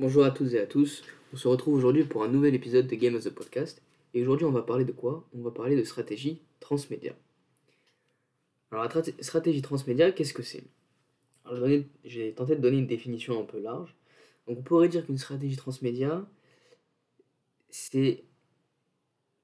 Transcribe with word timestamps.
Bonjour 0.00 0.24
à 0.24 0.30
toutes 0.30 0.54
et 0.54 0.58
à 0.58 0.66
tous, 0.66 1.02
on 1.34 1.36
se 1.36 1.46
retrouve 1.46 1.74
aujourd'hui 1.74 2.04
pour 2.04 2.24
un 2.24 2.28
nouvel 2.28 2.54
épisode 2.54 2.86
de 2.86 2.94
Game 2.94 3.16
of 3.16 3.24
the 3.24 3.28
Podcast. 3.28 3.82
Et 4.14 4.22
aujourd'hui 4.22 4.46
on 4.46 4.50
va 4.50 4.62
parler 4.62 4.86
de 4.86 4.92
quoi? 4.92 5.28
On 5.34 5.42
va 5.42 5.50
parler 5.50 5.76
de 5.76 5.84
stratégie 5.84 6.40
transmédia. 6.58 7.14
Alors 8.70 8.84
la 8.84 8.88
tra- 8.88 9.22
stratégie 9.22 9.60
transmédia, 9.60 10.10
qu'est-ce 10.10 10.32
que 10.32 10.42
c'est? 10.42 10.64
J'ai 12.02 12.32
tenté 12.32 12.56
de 12.56 12.62
donner 12.62 12.78
une 12.78 12.86
définition 12.86 13.38
un 13.42 13.44
peu 13.44 13.60
large. 13.60 13.94
Donc 14.46 14.60
on 14.60 14.62
pourrait 14.62 14.88
dire 14.88 15.04
qu'une 15.04 15.18
stratégie 15.18 15.58
transmédia, 15.58 16.26
c'est 17.68 18.24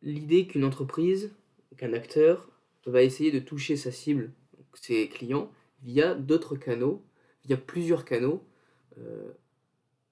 l'idée 0.01 0.47
qu'une 0.47 0.65
entreprise, 0.65 1.35
qu'un 1.77 1.93
acteur 1.93 2.49
va 2.87 3.03
essayer 3.03 3.31
de 3.31 3.41
toucher 3.41 3.77
sa 3.77 3.93
cible, 3.93 4.33
ses 4.73 5.11
clients, 5.11 5.53
via 5.83 6.15
d'autres 6.15 6.57
canaux, 6.57 7.05
via 7.45 7.59
plusieurs 7.59 8.07
canaux, 8.07 8.43
euh, 8.97 9.33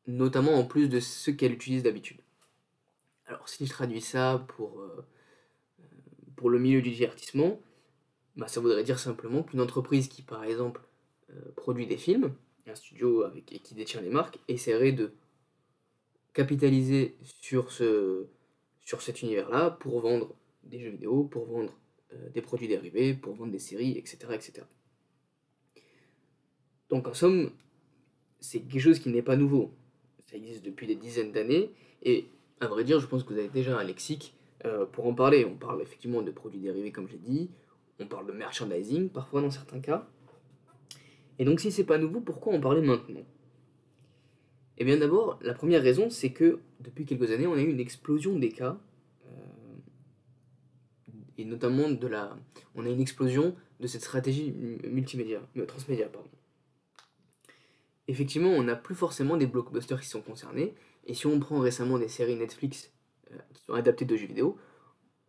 notamment 0.06 0.54
en 0.54 0.64
plus 0.64 0.88
de 0.88 1.00
ceux 1.00 1.32
qu'elle 1.32 1.52
utilise 1.52 1.82
d'habitude. 1.82 2.18
Alors 3.26 3.48
si 3.48 3.66
je 3.66 3.70
traduis 3.70 4.00
ça 4.00 4.44
pour, 4.48 4.80
euh, 4.80 5.06
pour 6.36 6.50
le 6.50 6.58
milieu 6.58 6.82
du 6.82 6.90
divertissement, 6.90 7.60
bah, 8.36 8.48
ça 8.48 8.60
voudrait 8.60 8.84
dire 8.84 8.98
simplement 8.98 9.42
qu'une 9.42 9.60
entreprise 9.60 10.08
qui 10.08 10.22
par 10.22 10.44
exemple 10.44 10.82
euh, 11.30 11.52
produit 11.56 11.86
des 11.86 11.96
films, 11.96 12.34
un 12.66 12.74
studio 12.74 13.22
avec, 13.22 13.44
qui 13.46 13.74
détient 13.74 14.00
les 14.00 14.10
marques, 14.10 14.38
essaierait 14.48 14.92
de 14.92 15.12
capitaliser 16.32 17.16
sur, 17.40 17.70
ce, 17.70 18.26
sur 18.80 19.02
cet 19.02 19.22
univers-là 19.22 19.70
pour 19.70 20.00
vendre 20.00 20.34
des 20.64 20.80
jeux 20.80 20.90
vidéo, 20.90 21.24
pour 21.24 21.46
vendre 21.46 21.72
euh, 22.12 22.30
des 22.30 22.42
produits 22.42 22.68
dérivés, 22.68 23.14
pour 23.14 23.34
vendre 23.34 23.52
des 23.52 23.58
séries, 23.58 23.96
etc. 23.96 24.18
etc. 24.32 24.66
Donc 26.88 27.06
en 27.06 27.14
somme, 27.14 27.52
c'est 28.40 28.60
quelque 28.60 28.80
chose 28.80 28.98
qui 28.98 29.08
n'est 29.08 29.22
pas 29.22 29.36
nouveau. 29.36 29.72
Ça 30.34 30.38
existe 30.38 30.64
depuis 30.64 30.88
des 30.88 30.96
dizaines 30.96 31.30
d'années, 31.30 31.70
et 32.02 32.26
à 32.60 32.66
vrai 32.66 32.82
dire, 32.82 32.98
je 32.98 33.06
pense 33.06 33.22
que 33.22 33.32
vous 33.32 33.38
avez 33.38 33.48
déjà 33.48 33.78
un 33.78 33.84
lexique 33.84 34.34
euh, 34.64 34.84
pour 34.84 35.06
en 35.06 35.14
parler. 35.14 35.44
On 35.44 35.54
parle 35.54 35.80
effectivement 35.80 36.22
de 36.22 36.32
produits 36.32 36.58
dérivés, 36.58 36.90
comme 36.90 37.06
j'ai 37.08 37.18
dit, 37.18 37.50
on 38.00 38.08
parle 38.08 38.26
de 38.26 38.32
merchandising, 38.32 39.10
parfois 39.10 39.42
dans 39.42 39.52
certains 39.52 39.78
cas. 39.78 40.08
Et 41.38 41.44
donc 41.44 41.60
si 41.60 41.70
c'est 41.70 41.84
pas 41.84 41.98
nouveau, 41.98 42.20
pourquoi 42.20 42.52
en 42.52 42.60
parler 42.60 42.80
maintenant? 42.80 43.22
Eh 44.78 44.84
bien 44.84 44.96
d'abord, 44.96 45.38
la 45.40 45.54
première 45.54 45.84
raison, 45.84 46.10
c'est 46.10 46.32
que 46.32 46.58
depuis 46.80 47.04
quelques 47.04 47.30
années, 47.30 47.46
on 47.46 47.54
a 47.54 47.60
eu 47.60 47.70
une 47.70 47.78
explosion 47.78 48.36
des 48.36 48.50
cas, 48.50 48.76
euh, 49.28 49.30
et 51.38 51.44
notamment 51.44 51.88
de 51.88 52.06
la... 52.08 52.36
On 52.74 52.84
a 52.84 52.88
une 52.88 53.00
explosion 53.00 53.54
de 53.78 53.86
cette 53.86 54.02
stratégie 54.02 54.50
mu- 54.50 54.80
multimédia, 54.82 55.40
euh, 55.58 55.64
transmédia, 55.64 56.08
pardon. 56.08 56.28
Effectivement, 58.06 58.50
on 58.50 58.64
n'a 58.64 58.76
plus 58.76 58.94
forcément 58.94 59.36
des 59.36 59.46
blockbusters 59.46 60.00
qui 60.00 60.08
sont 60.08 60.20
concernés, 60.20 60.74
et 61.06 61.14
si 61.14 61.26
on 61.26 61.40
prend 61.40 61.58
récemment 61.58 61.98
des 61.98 62.08
séries 62.08 62.36
Netflix 62.36 62.92
euh, 63.32 63.38
qui 63.54 63.64
sont 63.64 63.74
adaptées 63.74 64.04
de 64.04 64.16
jeux 64.16 64.26
vidéo, 64.26 64.58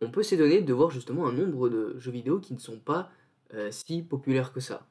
on 0.00 0.10
peut 0.10 0.22
s'étonner 0.22 0.60
de 0.60 0.72
voir 0.72 0.90
justement 0.90 1.26
un 1.26 1.32
nombre 1.32 1.68
de 1.68 1.98
jeux 1.98 2.10
vidéo 2.10 2.38
qui 2.38 2.52
ne 2.52 2.58
sont 2.58 2.78
pas 2.78 3.10
euh, 3.54 3.70
si 3.70 4.02
populaires 4.02 4.52
que 4.52 4.60
ça. 4.60 4.86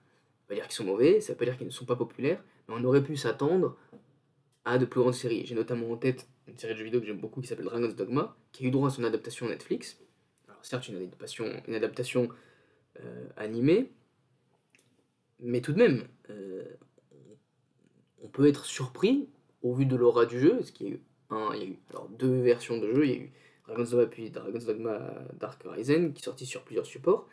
Ça 0.47 0.49
veut 0.49 0.55
dire 0.55 0.65
qu'ils 0.65 0.75
sont 0.75 0.83
mauvais, 0.83 1.21
ça 1.21 1.35
pas 1.35 1.45
dire 1.45 1.57
qu'ils 1.57 1.67
ne 1.67 1.71
sont 1.71 1.85
pas 1.85 1.95
populaires, 1.95 2.43
mais 2.67 2.75
on 2.77 2.83
aurait 2.83 3.03
pu 3.03 3.17
s'attendre 3.17 3.77
à 4.63 4.79
de 4.79 4.85
plus 4.85 4.99
grandes 4.99 5.13
séries. 5.13 5.45
J'ai 5.45 5.55
notamment 5.55 5.91
en 5.91 5.97
tête 5.97 6.27
une 6.47 6.57
série 6.57 6.73
de 6.73 6.79
jeux 6.79 6.85
vidéo 6.85 7.01
que 7.01 7.05
j'aime 7.05 7.19
beaucoup 7.19 7.41
qui 7.41 7.47
s'appelle 7.47 7.65
Dragon's 7.65 7.95
Dogma, 7.95 8.35
qui 8.51 8.63
a 8.63 8.67
eu 8.67 8.71
droit 8.71 8.87
à 8.87 8.91
son 8.91 9.03
adaptation 9.03 9.47
Netflix. 9.47 9.99
Alors 10.47 10.63
certes, 10.65 10.87
une 10.87 11.75
adaptation, 11.75 12.29
euh, 12.99 13.27
animée, 13.35 13.91
mais 15.39 15.61
tout 15.61 15.73
de 15.73 15.77
même, 15.77 16.07
on 18.25 18.27
peut 18.27 18.47
être 18.47 18.65
surpris 18.65 19.29
au 19.61 19.73
vu 19.73 19.85
de 19.85 19.95
l'aura 19.95 20.25
du 20.25 20.39
jeu, 20.39 20.59
y 20.79 20.85
a 20.85 20.89
eu, 20.89 21.01
un, 21.29 21.51
il 21.53 21.59
y 21.59 21.63
a 21.63 21.67
eu 21.67 21.79
alors, 21.91 22.09
deux 22.09 22.41
versions 22.41 22.77
de 22.79 22.93
jeu, 22.93 23.05
il 23.05 23.11
y 23.11 23.13
a 23.13 23.17
eu 23.17 23.31
Dragon's 23.67 23.89
Dogma 23.91 24.05
puis 24.07 24.29
Dragon's 24.31 24.65
Dogma 24.65 25.13
Dark 25.39 25.63
Horizon, 25.65 26.11
qui 26.11 26.21
est 26.21 26.25
sorti 26.25 26.45
sur 26.45 26.63
plusieurs 26.63 26.85
supports, 26.85 27.27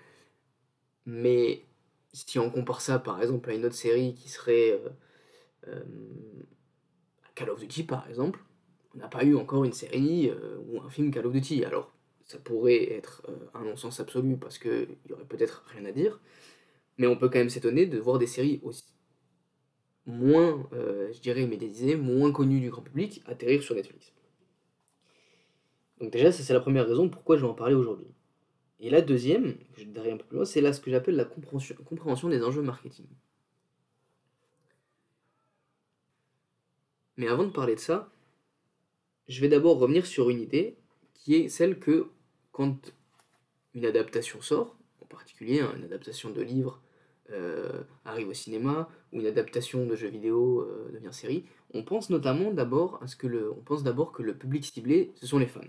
mais 1.07 1.65
si 2.13 2.39
on 2.39 2.51
compare 2.51 2.81
ça 2.81 2.99
par 2.99 3.21
exemple 3.23 3.51
à 3.51 3.55
une 3.55 3.65
autre 3.65 3.75
série 3.75 4.15
qui 4.15 4.29
serait 4.29 4.73
euh, 4.73 4.89
euh, 5.69 5.83
Call 7.35 7.51
of 7.51 7.61
Duty 7.61 7.85
par 7.85 8.09
exemple, 8.09 8.41
on 8.95 8.99
n'a 8.99 9.09
pas 9.09 9.25
eu 9.25 9.35
encore 9.35 9.65
une 9.65 9.73
série 9.73 10.29
euh, 10.29 10.59
ou 10.69 10.81
un 10.83 10.91
film 10.91 11.11
Call 11.11 11.27
of 11.27 11.33
Duty. 11.33 11.65
Alors 11.65 11.91
ça 12.27 12.39
pourrait 12.39 12.93
être 12.93 13.23
un 13.55 13.65
non-sens 13.65 13.99
absolu 13.99 14.37
parce 14.37 14.59
qu'il 14.59 14.97
y 15.09 15.13
aurait 15.13 15.25
peut-être 15.25 15.65
rien 15.73 15.85
à 15.87 15.93
dire, 15.93 16.21
mais 16.99 17.07
on 17.07 17.17
peut 17.17 17.29
quand 17.29 17.39
même 17.39 17.51
s'étonner 17.51 17.87
de 17.87 17.99
voir 17.99 18.19
des 18.19 18.27
séries 18.27 18.61
aussi 18.63 18.85
moins, 20.07 20.69
euh, 20.73 21.13
je 21.13 21.21
dirais, 21.21 21.47
médiatisées, 21.47 21.97
moins 21.97 22.33
connues 22.33 22.61
du 22.61 22.71
grand 22.71 22.83
public 22.83 23.23
atterrir 23.27 23.63
sur 23.63 23.75
Netflix. 23.75 24.13
Donc 26.01 26.11
déjà, 26.11 26.33
ça 26.33 26.43
c'est 26.43 26.53
la 26.53 26.61
première 26.61 26.87
raison 26.87 27.09
pourquoi 27.09 27.37
je 27.37 27.43
vais 27.43 27.49
en 27.49 27.55
parler 27.55 27.75
aujourd'hui. 27.75 28.09
Et 28.81 28.91
la 28.91 29.01
deuxième, 29.01 29.57
je 29.77 29.85
dirai 29.85 30.11
un 30.11 30.17
peu 30.17 30.25
plus 30.25 30.37
loin, 30.37 30.45
c'est 30.45 30.61
là 30.61 30.73
ce 30.73 30.81
que 30.81 30.91
j'appelle 30.91 31.15
la 31.15 31.25
compréhension, 31.25 31.77
compréhension 31.85 32.29
des 32.29 32.43
enjeux 32.43 32.63
marketing. 32.63 33.07
Mais 37.17 37.29
avant 37.29 37.45
de 37.45 37.51
parler 37.51 37.77
de 37.77 37.81
ça, 37.81 38.11
je 39.29 39.41
vais 39.41 39.49
d'abord 39.49 39.79
revenir 39.79 40.07
sur 40.07 40.31
une 40.31 40.41
idée 40.41 40.77
qui 41.15 41.37
est 41.37 41.49
celle 41.49 41.79
que 41.79 42.09
quand 42.51 42.93
une 43.75 43.85
adaptation 43.85 44.41
sort, 44.41 44.77
en 45.01 45.07
particulier 45.07 45.61
hein, 45.61 45.73
une 45.77 45.85
adaptation 45.85 46.31
de 46.31 46.43
livre 46.43 46.83
euh, 47.31 47.85
arrive 48.05 48.29
au 48.29 48.35
cinéma 48.35 48.89
ou 49.13 49.21
une 49.21 49.27
adaptation 49.27 49.87
de 49.87 49.95
jeu 49.95 50.09
vidéo 50.09 50.61
euh, 50.61 50.91
devient 50.93 51.13
série, 51.13 51.45
on 51.75 51.83
pense 51.83 52.11
notamment 52.11 52.51
d'abord 52.51 53.03
à 53.03 53.07
ce 53.07 53.17
que 53.17 53.27
le, 53.27 53.51
on 53.53 53.61
pense 53.61 53.83
d'abord 53.83 54.13
que 54.13 54.23
le 54.23 54.35
public 54.35 54.65
ciblé, 54.65 55.13
ce 55.17 55.27
sont 55.27 55.39
les 55.39 55.47
fans. 55.47 55.61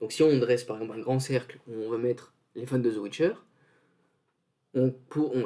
Donc 0.00 0.12
si 0.12 0.22
on 0.22 0.38
dresse 0.38 0.64
par 0.64 0.76
exemple 0.76 0.98
un 0.98 1.02
grand 1.02 1.20
cercle 1.20 1.58
où 1.68 1.72
on 1.74 1.90
va 1.90 1.98
mettre 1.98 2.34
les 2.54 2.66
fans 2.66 2.78
de 2.78 2.90
The 2.90 2.98
Witcher, 2.98 3.32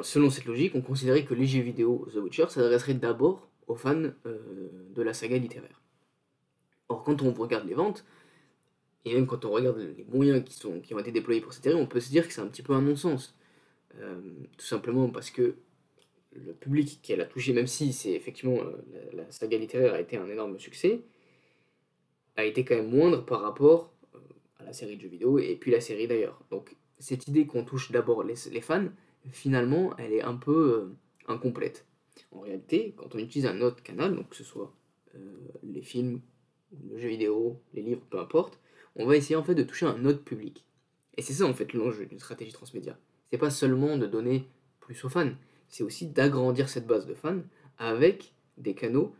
selon 0.03 0.29
cette 0.29 0.45
logique, 0.45 0.75
on 0.75 0.81
considérait 0.81 1.23
que 1.23 1.33
les 1.33 1.45
jeux 1.45 1.61
vidéo 1.61 2.05
The 2.13 2.17
Witcher 2.17 2.45
s'adresserait 2.49 2.95
d'abord 2.95 3.47
aux 3.67 3.75
fans 3.75 4.11
euh, 4.25 4.69
de 4.93 5.01
la 5.01 5.13
saga 5.13 5.37
littéraire. 5.37 5.81
Or, 6.89 7.03
quand 7.03 7.21
on 7.21 7.31
regarde 7.31 7.65
les 7.65 7.73
ventes, 7.73 8.03
et 9.05 9.13
même 9.15 9.25
quand 9.25 9.45
on 9.45 9.51
regarde 9.51 9.77
les 9.77 10.05
moyens 10.09 10.43
qui 10.43 10.93
ont 10.93 10.99
été 10.99 11.11
déployés 11.11 11.41
pour 11.41 11.53
cette 11.53 11.63
série, 11.63 11.75
on 11.75 11.87
peut 11.87 12.01
se 12.01 12.09
dire 12.09 12.27
que 12.27 12.33
c'est 12.33 12.41
un 12.41 12.47
petit 12.47 12.61
peu 12.61 12.73
un 12.73 12.81
non-sens. 12.81 13.35
Euh, 13.99 14.19
tout 14.57 14.65
simplement 14.65 15.09
parce 15.09 15.31
que 15.31 15.55
le 16.33 16.53
public 16.53 16.99
qu'elle 17.01 17.21
a 17.21 17.25
touché, 17.25 17.53
même 17.53 17.67
si 17.67 17.93
c'est 17.93 18.13
effectivement 18.13 18.59
euh, 18.59 18.77
la, 19.13 19.29
saga 19.31 19.57
littéraire 19.57 19.93
a 19.93 19.99
été 19.99 20.17
un 20.17 20.27
énorme 20.27 20.59
succès, 20.59 21.01
a 22.37 22.45
été 22.45 22.63
quand 22.63 22.75
même 22.75 22.89
moindre 22.89 23.25
par 23.25 23.41
rapport 23.41 23.91
euh, 24.15 24.19
à 24.59 24.63
la 24.63 24.73
série 24.73 24.95
de 24.95 25.01
jeux 25.01 25.09
vidéo 25.09 25.39
et 25.39 25.55
puis 25.55 25.71
la 25.71 25.81
série 25.81 26.07
d'ailleurs. 26.07 26.41
Donc 26.49 26.75
cette 26.99 27.27
idée 27.27 27.45
qu'on 27.45 27.65
touche 27.65 27.91
d'abord 27.91 28.23
les, 28.23 28.35
fans, 28.61 28.87
finalement, 29.31 29.95
elle 29.97 30.13
est 30.13 30.21
un 30.21 30.35
peu 30.35 30.73
euh, 30.73 31.31
incomplète. 31.31 31.85
En 32.31 32.41
réalité, 32.41 32.93
quand 32.95 33.15
on 33.15 33.19
utilise 33.19 33.45
un 33.45 33.61
autre 33.61 33.83
canal, 33.83 34.15
donc 34.15 34.29
que 34.29 34.35
ce 34.35 34.43
soit 34.43 34.73
les 35.63 35.81
films, 35.81 36.21
le 36.89 36.97
jeu 36.97 37.09
vidéo, 37.09 37.59
les 37.73 37.81
livres, 37.81 38.05
peu 38.09 38.19
importe, 38.19 38.59
on 38.95 39.05
va 39.05 39.17
essayer 39.17 39.35
en 39.35 39.43
fait 39.43 39.55
de 39.55 39.63
toucher 39.63 39.85
un 39.85 40.05
autre 40.05 40.23
public. 40.23 40.65
Et 41.17 41.21
c'est 41.21 41.33
ça 41.33 41.45
en 41.45 41.53
fait 41.53 41.73
l'enjeu 41.73 42.05
d'une 42.05 42.19
stratégie 42.19 42.53
transmédia. 42.53 42.97
C'est 43.29 43.37
pas 43.37 43.49
seulement 43.49 43.97
de 43.97 44.07
donner 44.07 44.47
plus 44.79 45.03
aux 45.03 45.09
fans, 45.09 45.31
c'est 45.71 45.83
aussi 45.83 46.07
d'agrandir 46.07 46.69
cette 46.69 46.85
base 46.85 47.07
de 47.07 47.15
fans 47.15 47.41
avec 47.77 48.33
des 48.57 48.75
canaux 48.75 49.15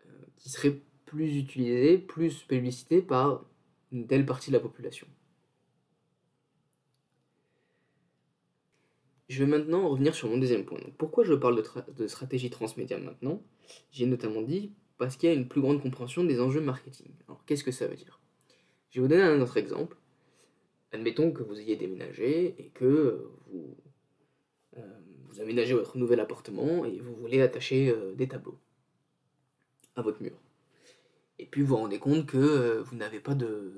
euh, 0.00 0.12
qui 0.36 0.50
seraient 0.50 0.78
plus 1.06 1.38
utilisés, 1.38 1.96
plus 1.96 2.42
publicités 2.42 3.00
par 3.00 3.44
une 3.92 4.06
telle 4.06 4.26
partie 4.26 4.50
de 4.50 4.56
la 4.56 4.60
population. 4.60 5.06
Je 9.28 9.42
vais 9.42 9.48
maintenant 9.48 9.88
revenir 9.88 10.14
sur 10.14 10.28
mon 10.28 10.36
deuxième 10.36 10.66
point. 10.66 10.80
Pourquoi 10.98 11.24
je 11.24 11.32
parle 11.32 11.56
de, 11.56 11.92
de 11.92 12.06
stratégie 12.06 12.50
transmédia 12.50 12.98
maintenant? 12.98 13.40
J'ai 13.90 14.04
notamment 14.04 14.42
dit 14.42 14.72
parce 14.98 15.16
qu'il 15.16 15.28
y 15.28 15.32
a 15.32 15.34
une 15.34 15.48
plus 15.48 15.60
grande 15.60 15.80
compréhension 15.80 16.24
des 16.24 16.40
enjeux 16.40 16.60
marketing. 16.60 17.12
Alors 17.28 17.42
qu'est-ce 17.46 17.64
que 17.64 17.72
ça 17.72 17.86
veut 17.86 17.96
dire? 17.96 18.20
Je 18.90 19.00
vais 19.00 19.02
vous 19.02 19.08
donner 19.08 19.22
un 19.22 19.40
autre 19.40 19.56
exemple. 19.56 19.96
Admettons 20.92 21.32
que 21.32 21.42
vous 21.42 21.58
ayez 21.58 21.76
déménagé 21.76 22.54
et 22.58 22.68
que 22.74 23.30
vous, 23.46 23.74
vous 25.32 25.40
aménagez 25.40 25.72
votre 25.74 25.96
nouvel 25.96 26.20
appartement 26.20 26.84
et 26.84 26.98
vous 27.00 27.14
voulez 27.14 27.40
attacher 27.40 27.88
euh, 27.88 28.14
des 28.14 28.28
tableaux 28.28 28.58
à 29.96 30.02
votre 30.02 30.22
mur. 30.22 30.36
Et 31.38 31.46
puis 31.46 31.62
vous 31.62 31.68
vous 31.68 31.76
rendez 31.76 31.98
compte 31.98 32.26
que 32.26 32.36
euh, 32.36 32.82
vous 32.82 32.96
n'avez 32.96 33.18
pas 33.18 33.34
de, 33.34 33.72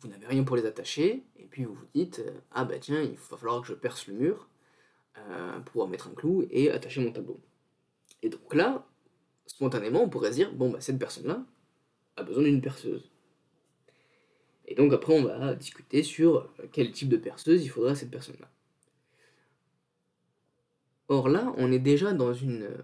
vous 0.00 0.08
n'avez 0.08 0.26
rien 0.26 0.44
pour 0.44 0.56
les 0.56 0.64
attacher. 0.64 1.22
Et 1.38 1.44
puis 1.44 1.64
vous 1.64 1.74
vous 1.74 1.86
dites 1.94 2.20
euh, 2.20 2.30
ah 2.52 2.64
bah 2.64 2.78
tiens 2.78 3.02
il 3.02 3.16
va 3.16 3.36
falloir 3.36 3.60
que 3.60 3.68
je 3.68 3.74
perce 3.74 4.06
le 4.06 4.14
mur 4.14 4.48
pour 5.66 5.86
mettre 5.86 6.08
un 6.08 6.14
clou 6.14 6.44
et 6.50 6.72
attacher 6.72 7.00
mon 7.00 7.12
tableau. 7.12 7.38
Et 8.22 8.28
donc 8.28 8.52
là, 8.52 8.84
spontanément, 9.46 10.02
on 10.02 10.08
pourrait 10.08 10.32
se 10.32 10.36
dire 10.36 10.52
bon 10.52 10.70
bah 10.70 10.80
cette 10.80 10.98
personne-là 10.98 11.44
a 12.16 12.22
besoin 12.24 12.42
d'une 12.42 12.60
perceuse. 12.60 13.12
Et 14.66 14.74
donc 14.74 14.92
après 14.92 15.16
on 15.16 15.22
va 15.22 15.54
discuter 15.54 16.02
sur 16.02 16.52
quel 16.72 16.90
type 16.90 17.08
de 17.08 17.16
perceuse 17.16 17.64
il 17.64 17.68
faudra 17.68 17.92
à 17.92 17.94
cette 17.94 18.10
personne-là. 18.10 18.50
Or 21.08 21.28
là, 21.28 21.52
on 21.56 21.70
est 21.70 21.78
déjà 21.78 22.12
dans 22.12 22.32
une, 22.32 22.62
euh, 22.62 22.82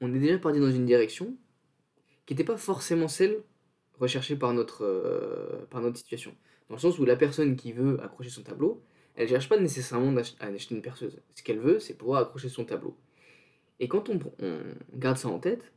on 0.00 0.12
est 0.14 0.18
déjà 0.18 0.38
parti 0.38 0.58
dans 0.58 0.70
une 0.70 0.86
direction 0.86 1.36
qui 2.26 2.34
n'était 2.34 2.44
pas 2.44 2.56
forcément 2.56 3.08
celle 3.08 3.42
recherchée 3.98 4.36
par 4.36 4.52
notre, 4.52 4.84
euh, 4.84 5.64
par 5.70 5.80
notre 5.80 5.96
situation. 5.96 6.34
Dans 6.68 6.74
le 6.74 6.80
sens 6.80 6.98
où 6.98 7.04
la 7.04 7.16
personne 7.16 7.54
qui 7.56 7.72
veut 7.72 8.02
accrocher 8.02 8.30
son 8.30 8.42
tableau, 8.42 8.82
elle 9.14 9.24
ne 9.24 9.28
cherche 9.28 9.48
pas 9.48 9.58
nécessairement 9.58 10.16
à 10.40 10.46
acheter 10.46 10.74
une 10.74 10.82
perceuse. 10.82 11.20
Ce 11.34 11.42
qu'elle 11.42 11.60
veut, 11.60 11.78
c'est 11.78 11.94
pouvoir 11.94 12.22
accrocher 12.22 12.48
son 12.48 12.64
tableau. 12.64 12.96
Et 13.78 13.88
quand 13.88 14.08
on, 14.08 14.18
garde 14.94 15.18
ça 15.18 15.28
en 15.28 15.38
tête, 15.38 15.72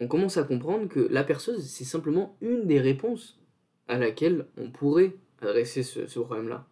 on 0.00 0.08
commence 0.08 0.36
à 0.36 0.44
comprendre 0.44 0.88
que 0.88 1.00
la 1.00 1.24
perceuse, 1.24 1.66
c'est 1.66 1.84
simplement 1.84 2.36
une 2.40 2.66
des 2.66 2.80
réponses 2.80 3.40
à 3.88 3.98
laquelle 3.98 4.46
on 4.56 4.70
pourrait 4.70 5.16
adresser 5.40 5.82
ce 5.82 6.20
problème-là. 6.20 6.66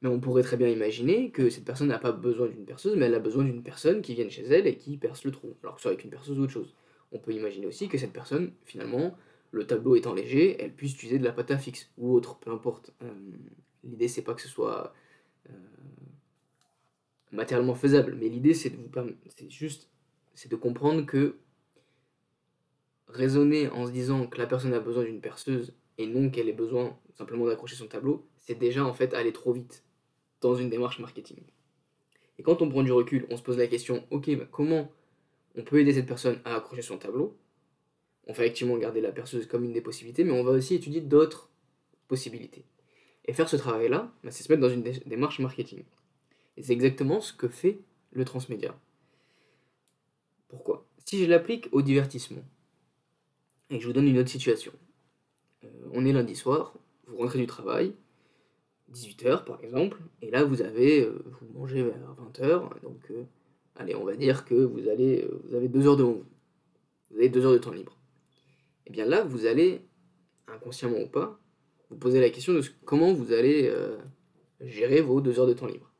Mais 0.00 0.08
on 0.08 0.20
pourrait 0.20 0.42
très 0.42 0.56
bien 0.56 0.68
imaginer 0.68 1.30
que 1.30 1.50
cette 1.50 1.64
personne 1.64 1.88
n'a 1.88 1.98
pas 1.98 2.12
besoin 2.12 2.46
d'une 2.46 2.64
perceuse, 2.64 2.96
mais 2.96 3.06
elle 3.06 3.14
a 3.14 3.20
besoin 3.20 3.44
d'une 3.44 3.62
personne 3.62 4.00
qui 4.00 4.14
vienne 4.14 4.30
chez 4.30 4.44
elle 4.44 4.66
et 4.66 4.76
qui 4.76 4.96
perce 4.96 5.24
le 5.24 5.32
trou, 5.32 5.56
alors 5.62 5.74
que 5.74 5.80
ce 5.80 5.82
soit 5.82 5.90
avec 5.92 6.04
une 6.04 6.10
perceuse 6.10 6.38
ou 6.38 6.42
autre 6.42 6.52
chose. 6.52 6.74
On 7.10 7.18
peut 7.18 7.32
imaginer 7.32 7.66
aussi 7.66 7.88
que 7.88 7.98
cette 7.98 8.12
personne, 8.12 8.52
finalement, 8.64 9.16
le 9.50 9.66
tableau 9.66 9.96
étant 9.96 10.14
léger, 10.14 10.62
elle 10.62 10.72
puisse 10.72 10.94
utiliser 10.94 11.18
de 11.18 11.24
la 11.24 11.32
pâte 11.32 11.50
à 11.50 11.58
fixe 11.58 11.90
ou 11.98 12.12
autre, 12.14 12.38
peu 12.38 12.50
importe. 12.50 12.92
Euh, 13.02 13.12
l'idée 13.84 14.08
c'est 14.08 14.22
pas 14.22 14.34
que 14.34 14.42
ce 14.42 14.48
soit 14.48 14.92
euh, 15.48 15.52
matériellement 17.32 17.74
faisable, 17.74 18.16
mais 18.18 18.28
l'idée 18.28 18.54
c'est 18.54 18.70
de 18.70 18.76
vous 18.76 18.90
c'est 19.28 19.50
juste, 19.50 19.88
c'est 20.34 20.50
de 20.50 20.56
comprendre 20.56 21.06
que 21.06 21.36
raisonner 23.08 23.68
en 23.68 23.86
se 23.86 23.92
disant 23.92 24.26
que 24.26 24.38
la 24.38 24.46
personne 24.46 24.74
a 24.74 24.80
besoin 24.80 25.04
d'une 25.04 25.20
perceuse 25.20 25.74
et 25.96 26.06
non 26.06 26.30
qu'elle 26.30 26.48
ait 26.48 26.52
besoin 26.52 26.96
simplement 27.14 27.46
d'accrocher 27.46 27.74
son 27.74 27.86
tableau, 27.86 28.26
c'est 28.38 28.58
déjà 28.58 28.84
en 28.84 28.92
fait 28.92 29.14
aller 29.14 29.32
trop 29.32 29.52
vite 29.52 29.82
dans 30.40 30.54
une 30.54 30.70
démarche 30.70 30.98
marketing. 30.98 31.38
Et 32.38 32.42
quand 32.42 32.62
on 32.62 32.68
prend 32.68 32.82
du 32.82 32.92
recul, 32.92 33.26
on 33.30 33.36
se 33.36 33.42
pose 33.42 33.58
la 33.58 33.66
question, 33.66 34.04
ok, 34.10 34.36
bah, 34.36 34.46
comment 34.50 34.90
on 35.56 35.62
peut 35.62 35.80
aider 35.80 35.92
cette 35.92 36.06
personne 36.06 36.40
à 36.44 36.54
accrocher 36.54 36.82
son 36.82 36.98
tableau? 36.98 37.36
On 38.26 38.32
va 38.32 38.44
effectivement 38.44 38.76
garder 38.76 39.00
la 39.00 39.10
perceuse 39.10 39.46
comme 39.46 39.64
une 39.64 39.72
des 39.72 39.80
possibilités, 39.80 40.22
mais 40.22 40.32
on 40.32 40.44
va 40.44 40.52
aussi 40.52 40.74
étudier 40.74 41.00
d'autres 41.00 41.50
possibilités. 42.06 42.64
Et 43.24 43.32
faire 43.32 43.48
ce 43.48 43.56
travail-là, 43.56 44.12
bah, 44.22 44.30
c'est 44.30 44.44
se 44.44 44.52
mettre 44.52 44.62
dans 44.62 44.70
une 44.70 44.82
démarche 44.82 45.40
marketing. 45.40 45.84
Et 46.56 46.62
c'est 46.62 46.72
exactement 46.72 47.20
ce 47.20 47.32
que 47.32 47.48
fait 47.48 47.78
le 48.12 48.24
transmédia. 48.24 48.78
Pourquoi? 50.48 50.86
Si 51.04 51.18
je 51.18 51.24
l'applique 51.26 51.68
au 51.72 51.82
divertissement, 51.82 52.44
et 53.70 53.80
je 53.80 53.86
vous 53.86 53.92
donne 53.92 54.08
une 54.08 54.18
autre 54.18 54.30
situation, 54.30 54.72
euh, 55.64 55.68
on 55.92 56.06
est 56.06 56.12
lundi 56.12 56.36
soir, 56.36 56.74
vous 57.06 57.18
rentrez 57.18 57.38
du 57.38 57.46
travail, 57.46 57.94
18h 58.92 59.44
par 59.44 59.62
exemple, 59.62 59.98
et 60.22 60.30
là 60.30 60.44
vous 60.44 60.62
avez, 60.62 61.02
euh, 61.02 61.22
vous 61.40 61.58
mangez 61.58 61.82
vers 61.82 62.16
20h, 62.16 62.80
donc 62.82 63.10
euh, 63.10 63.24
allez, 63.76 63.94
on 63.94 64.04
va 64.04 64.16
dire 64.16 64.44
que 64.44 64.54
vous, 64.54 64.88
allez, 64.88 65.22
euh, 65.22 65.40
vous 65.44 65.54
avez 65.54 65.68
2 65.68 65.86
heures 65.86 65.96
devant 65.96 66.12
vous, 66.12 66.26
vous 67.10 67.16
avez 67.16 67.28
2 67.28 67.44
heures 67.44 67.52
de 67.52 67.58
temps 67.58 67.72
libre. 67.72 67.96
Et 68.86 68.90
bien 68.90 69.04
là, 69.04 69.22
vous 69.22 69.46
allez, 69.46 69.82
inconsciemment 70.46 71.00
ou 71.00 71.08
pas, 71.08 71.40
vous 71.90 71.96
poser 71.96 72.20
la 72.20 72.30
question 72.30 72.52
de 72.52 72.62
comment 72.84 73.12
vous 73.12 73.32
allez 73.32 73.72
gérer 74.60 75.00
vos 75.00 75.20
2 75.20 75.40
heures 75.40 75.46
de 75.46 75.52
temps 75.52 75.66
libre. 75.66 75.92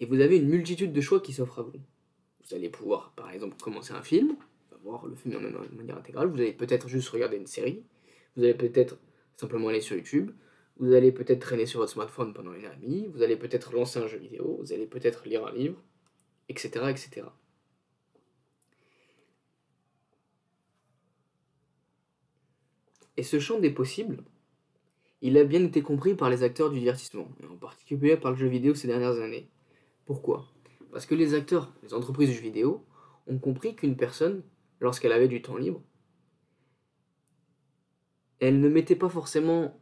Et 0.00 0.06
vous 0.06 0.20
avez 0.20 0.36
une 0.36 0.48
multitude 0.48 0.92
de 0.92 1.00
choix 1.00 1.20
qui 1.20 1.32
s'offrent 1.32 1.60
à 1.60 1.62
vous. 1.62 1.72
Vous 2.44 2.54
allez 2.54 2.68
pouvoir, 2.68 3.12
par 3.16 3.30
exemple, 3.30 3.56
commencer 3.60 3.92
un 3.92 4.02
film, 4.02 4.36
voir 4.84 5.06
le 5.06 5.14
film 5.14 5.34
de 5.34 5.76
manière 5.76 5.96
intégrale, 5.96 6.28
vous 6.28 6.40
allez 6.40 6.52
peut-être 6.52 6.88
juste 6.88 7.08
regarder 7.08 7.36
une 7.36 7.46
série, 7.46 7.82
vous 8.36 8.44
allez 8.44 8.54
peut-être 8.54 8.98
simplement 9.36 9.68
aller 9.68 9.80
sur 9.80 9.96
YouTube, 9.96 10.30
vous 10.76 10.92
allez 10.92 11.12
peut-être 11.12 11.40
traîner 11.40 11.66
sur 11.66 11.80
votre 11.80 11.92
smartphone 11.92 12.34
pendant 12.34 12.52
une 12.52 12.64
heure 12.64 12.74
et 12.74 12.84
demie, 12.84 13.06
vous 13.06 13.22
allez 13.22 13.36
peut-être 13.36 13.72
lancer 13.72 13.98
un 13.98 14.08
jeu 14.08 14.18
vidéo, 14.18 14.58
vous 14.60 14.72
allez 14.72 14.86
peut-être 14.86 15.26
lire 15.26 15.46
un 15.46 15.52
livre, 15.52 15.80
etc., 16.48 16.86
etc. 16.90 17.26
Et 23.16 23.22
ce 23.22 23.38
champ 23.38 23.60
des 23.60 23.70
possibles, 23.70 24.24
il 25.22 25.38
a 25.38 25.44
bien 25.44 25.62
été 25.64 25.82
compris 25.82 26.14
par 26.14 26.28
les 26.28 26.42
acteurs 26.42 26.70
du 26.70 26.80
divertissement, 26.80 27.28
et 27.42 27.46
en 27.46 27.56
particulier 27.56 28.16
par 28.16 28.32
le 28.32 28.36
jeu 28.36 28.48
vidéo 28.48 28.74
ces 28.74 28.88
dernières 28.88 29.20
années. 29.20 29.48
Pourquoi? 30.04 30.46
Parce 30.90 31.06
que 31.06 31.14
les 31.14 31.34
acteurs, 31.34 31.72
les 31.82 31.94
entreprises 31.94 32.28
de 32.28 32.34
jeux 32.34 32.40
vidéo, 32.40 32.84
ont 33.26 33.38
compris 33.38 33.76
qu'une 33.76 33.96
personne, 33.96 34.42
lorsqu'elle 34.80 35.12
avait 35.12 35.28
du 35.28 35.40
temps 35.40 35.56
libre, 35.56 35.82
elle 38.40 38.60
ne 38.60 38.68
mettait 38.68 38.96
pas 38.96 39.08
forcément 39.08 39.80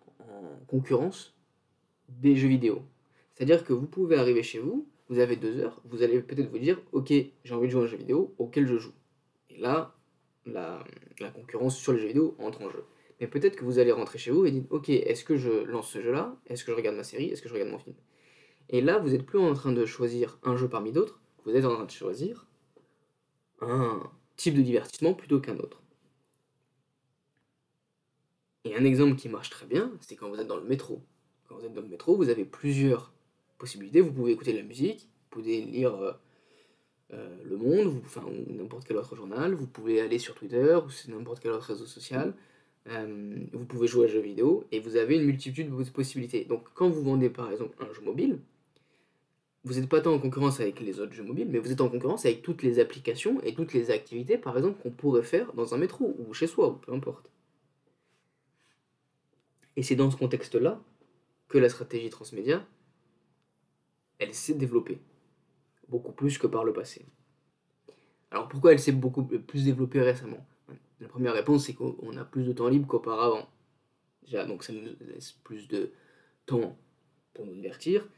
concurrence 0.67 1.37
des 2.09 2.37
jeux 2.37 2.49
vidéo. 2.49 2.83
C'est-à-dire 3.35 3.65
que 3.65 3.73
vous 3.73 3.87
pouvez 3.87 4.17
arriver 4.17 4.43
chez 4.43 4.59
vous, 4.59 4.89
vous 5.09 5.19
avez 5.19 5.37
deux 5.37 5.59
heures, 5.59 5.81
vous 5.85 6.03
allez 6.03 6.21
peut-être 6.21 6.51
vous 6.51 6.59
dire, 6.59 6.81
ok, 6.93 7.09
j'ai 7.11 7.55
envie 7.55 7.67
de 7.67 7.73
jouer 7.73 7.83
à 7.83 7.85
un 7.85 7.89
jeu 7.89 7.97
vidéo 7.97 8.35
auquel 8.39 8.67
je 8.67 8.79
joue. 8.79 8.93
Et 9.51 9.59
là, 9.59 9.95
la, 10.47 10.85
concurrence 11.35 11.77
sur 11.77 11.93
les 11.93 12.01
jeux 12.01 12.09
vidéo 12.09 12.35
entre 12.39 12.63
en 12.63 12.71
jeu. 12.71 12.85
Mais 13.21 13.27
peut-être 13.27 13.57
que 13.57 13.65
vous 13.65 13.79
allez 13.79 13.93
rentrer 13.93 14.19
chez 14.19 14.31
vous 14.31 14.45
et 14.47 14.51
dire, 14.51 14.65
ok, 14.71 14.89
est-ce 14.89 15.25
que 15.25 15.37
je 15.37 15.65
lance 15.65 15.91
ce 15.91 16.03
jeu-là? 16.03 16.37
Est-ce 16.47 16.65
que 16.65 16.73
je 16.73 16.77
regarde 16.77 16.97
ma 16.97 17.05
série? 17.05 17.27
Est-ce 17.27 17.43
que 17.43 17.49
je 17.49 17.55
regarde 17.55 17.71
mon 17.71 17.79
film? 17.79 17.95
Et 18.69 18.81
là, 18.81 18.99
vous 18.99 19.11
n'êtes 19.11 19.27
plus 19.27 19.39
en 19.39 19.53
train 19.55 19.73
de 19.73 19.85
choisir 19.85 20.39
un 20.43 20.57
jeu 20.57 20.69
parmi 20.69 20.93
d'autres, 20.93 21.21
vous 21.45 21.55
êtes 21.55 21.65
en 21.65 21.75
train 21.75 21.85
de 21.85 21.91
choisir 21.91 22.47
un 23.61 24.03
type 24.37 24.55
de 24.55 24.63
divertissement 24.63 25.15
plutôt 25.15 25.41
qu'un 25.41 25.59
autre. 25.59 25.82
Et 28.65 28.77
un 28.77 28.85
exemple 28.85 29.17
qui 29.17 29.29
marche 29.29 29.51
très 29.51 29.67
bien, 29.67 29.93
c'est 30.01 30.15
quand 30.17 30.29
vous 30.29 30.41
êtes 30.41 30.47
dans 30.47 30.57
le 30.57 30.65
métro. 30.65 31.03
Quand 31.49 31.57
vous 31.57 31.65
êtes 31.65 31.75
dans 31.75 31.83
le 31.83 31.89
métro, 31.89 32.17
vous 32.17 32.29
avez 32.29 32.45
plusieurs 32.45 33.13
possibilités. 33.59 34.01
Vous 34.01 34.13
pouvez 34.13 34.33
écouter 34.33 34.53
de 34.53 34.59
la 34.59 34.65
musique, 34.65 35.01
vous 35.01 35.41
pouvez 35.41 35.63
lire 35.63 35.95
euh, 35.95 36.13
euh, 37.13 37.37
Le 37.45 37.57
Monde, 37.57 38.01
enfin, 38.05 38.23
ou 38.25 38.53
n'importe 38.53 38.87
quel 38.87 38.97
autre 38.97 39.17
journal, 39.17 39.55
vous 39.55 39.67
pouvez 39.67 40.01
aller 40.01 40.19
sur 40.19 40.35
Twitter 40.35 40.77
ou 40.77 41.11
n'importe 41.11 41.41
quel 41.41 41.53
autre 41.53 41.67
réseau 41.67 41.87
social, 41.87 42.35
euh, 42.89 43.37
vous 43.53 43.65
pouvez 43.65 43.87
jouer 43.87 44.07
à 44.07 44.09
jeux 44.09 44.21
vidéo, 44.21 44.65
et 44.73 44.81
vous 44.81 44.97
avez 44.97 45.17
une 45.17 45.25
multitude 45.25 45.75
de 45.75 45.91
possibilités. 45.91 46.45
Donc 46.45 46.69
quand 46.75 46.89
vous 46.89 47.03
vendez 47.03 47.31
par 47.31 47.51
exemple 47.51 47.77
un 47.81 47.93
jeu 47.93 48.03
mobile, 48.03 48.39
vous 49.65 49.75
n'êtes 49.75 49.89
pas 49.89 50.01
tant 50.01 50.13
en 50.15 50.19
concurrence 50.19 50.59
avec 50.61 50.81
les 50.81 50.99
autres 50.99 51.13
jeux 51.13 51.23
mobiles, 51.23 51.49
mais 51.49 51.59
vous 51.59 51.71
êtes 51.71 51.81
en 51.81 51.89
concurrence 51.89 52.25
avec 52.27 52.43
toutes 52.43 52.63
les 52.63 52.81
applications 52.81 53.41
et 53.43 53.55
toutes 53.55 53.73
les 53.73 53.91
activités, 53.93 54.37
par 54.37 54.57
exemple, 54.57 54.83
qu'on 54.83 54.91
pourrait 54.91 55.23
faire 55.23 55.53
dans 55.53 55.75
un 55.75 55.79
métro, 55.79 56.17
ou 56.19 56.35
chez 56.35 56.49
soi, 56.49 56.69
ou 56.69 56.73
peu 56.75 56.93
importe. 56.93 57.31
Et 59.77 59.83
c'est 59.83 59.97
dans 59.97 60.11
ce 60.11 60.17
contexte-là 60.17 60.81
que 61.49 61.59
la 61.59 61.69
stratégie 61.69 62.11
transmédia, 62.11 62.67
elle 64.19 64.35
s'est 64.35 64.55
développée. 64.55 64.99
Beaucoup 65.89 66.13
plus 66.13 66.39
que 66.39 66.47
par 66.47 66.65
le 66.65 66.73
passé. 66.73 67.07
Alors 68.31 68.49
pourquoi 68.49 68.73
elle 68.73 68.79
s'est 68.79 68.93
beaucoup 68.93 69.25
plus 69.25 69.65
développée 69.65 70.01
récemment? 70.01 70.47
La 71.01 71.09
première 71.09 71.35
réponse, 71.35 71.67
c'est 71.67 71.75
qu'on 71.75 72.17
a 72.17 72.25
plus 72.25 72.45
de 72.45 72.53
temps 72.53 72.69
libre 72.69 72.87
qu'auparavant. 72.87 73.49
Déjà, 74.23 74.47
donc 74.47 74.63
ça 74.63 74.73
nous 74.73 74.83
laisse 75.01 75.33
plus 75.45 75.69
de 75.69 75.91
temps 76.47 76.77
pour 77.35 77.45
nous 77.45 77.55
divertir. 77.55 78.09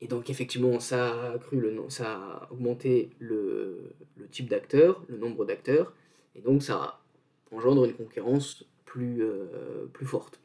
Et 0.00 0.06
donc 0.08 0.30
effectivement, 0.30 0.80
ça 0.80 1.12
a 1.12 1.32
accru 1.32 1.60
le 1.60 1.76
ça 1.90 2.16
a 2.16 2.52
augmenté 2.52 3.10
le, 3.18 3.92
le 4.16 4.28
type 4.28 4.48
d'acteurs, 4.48 5.04
le 5.08 5.18
nombre 5.18 5.44
d'acteurs, 5.44 5.92
et 6.34 6.40
donc 6.40 6.62
ça 6.62 7.00
engendre 7.50 7.84
une 7.84 7.94
concurrence 7.94 8.64
plus, 8.90 9.22
euh, 9.22 9.86
plus 9.92 10.04
forte. 10.04 10.40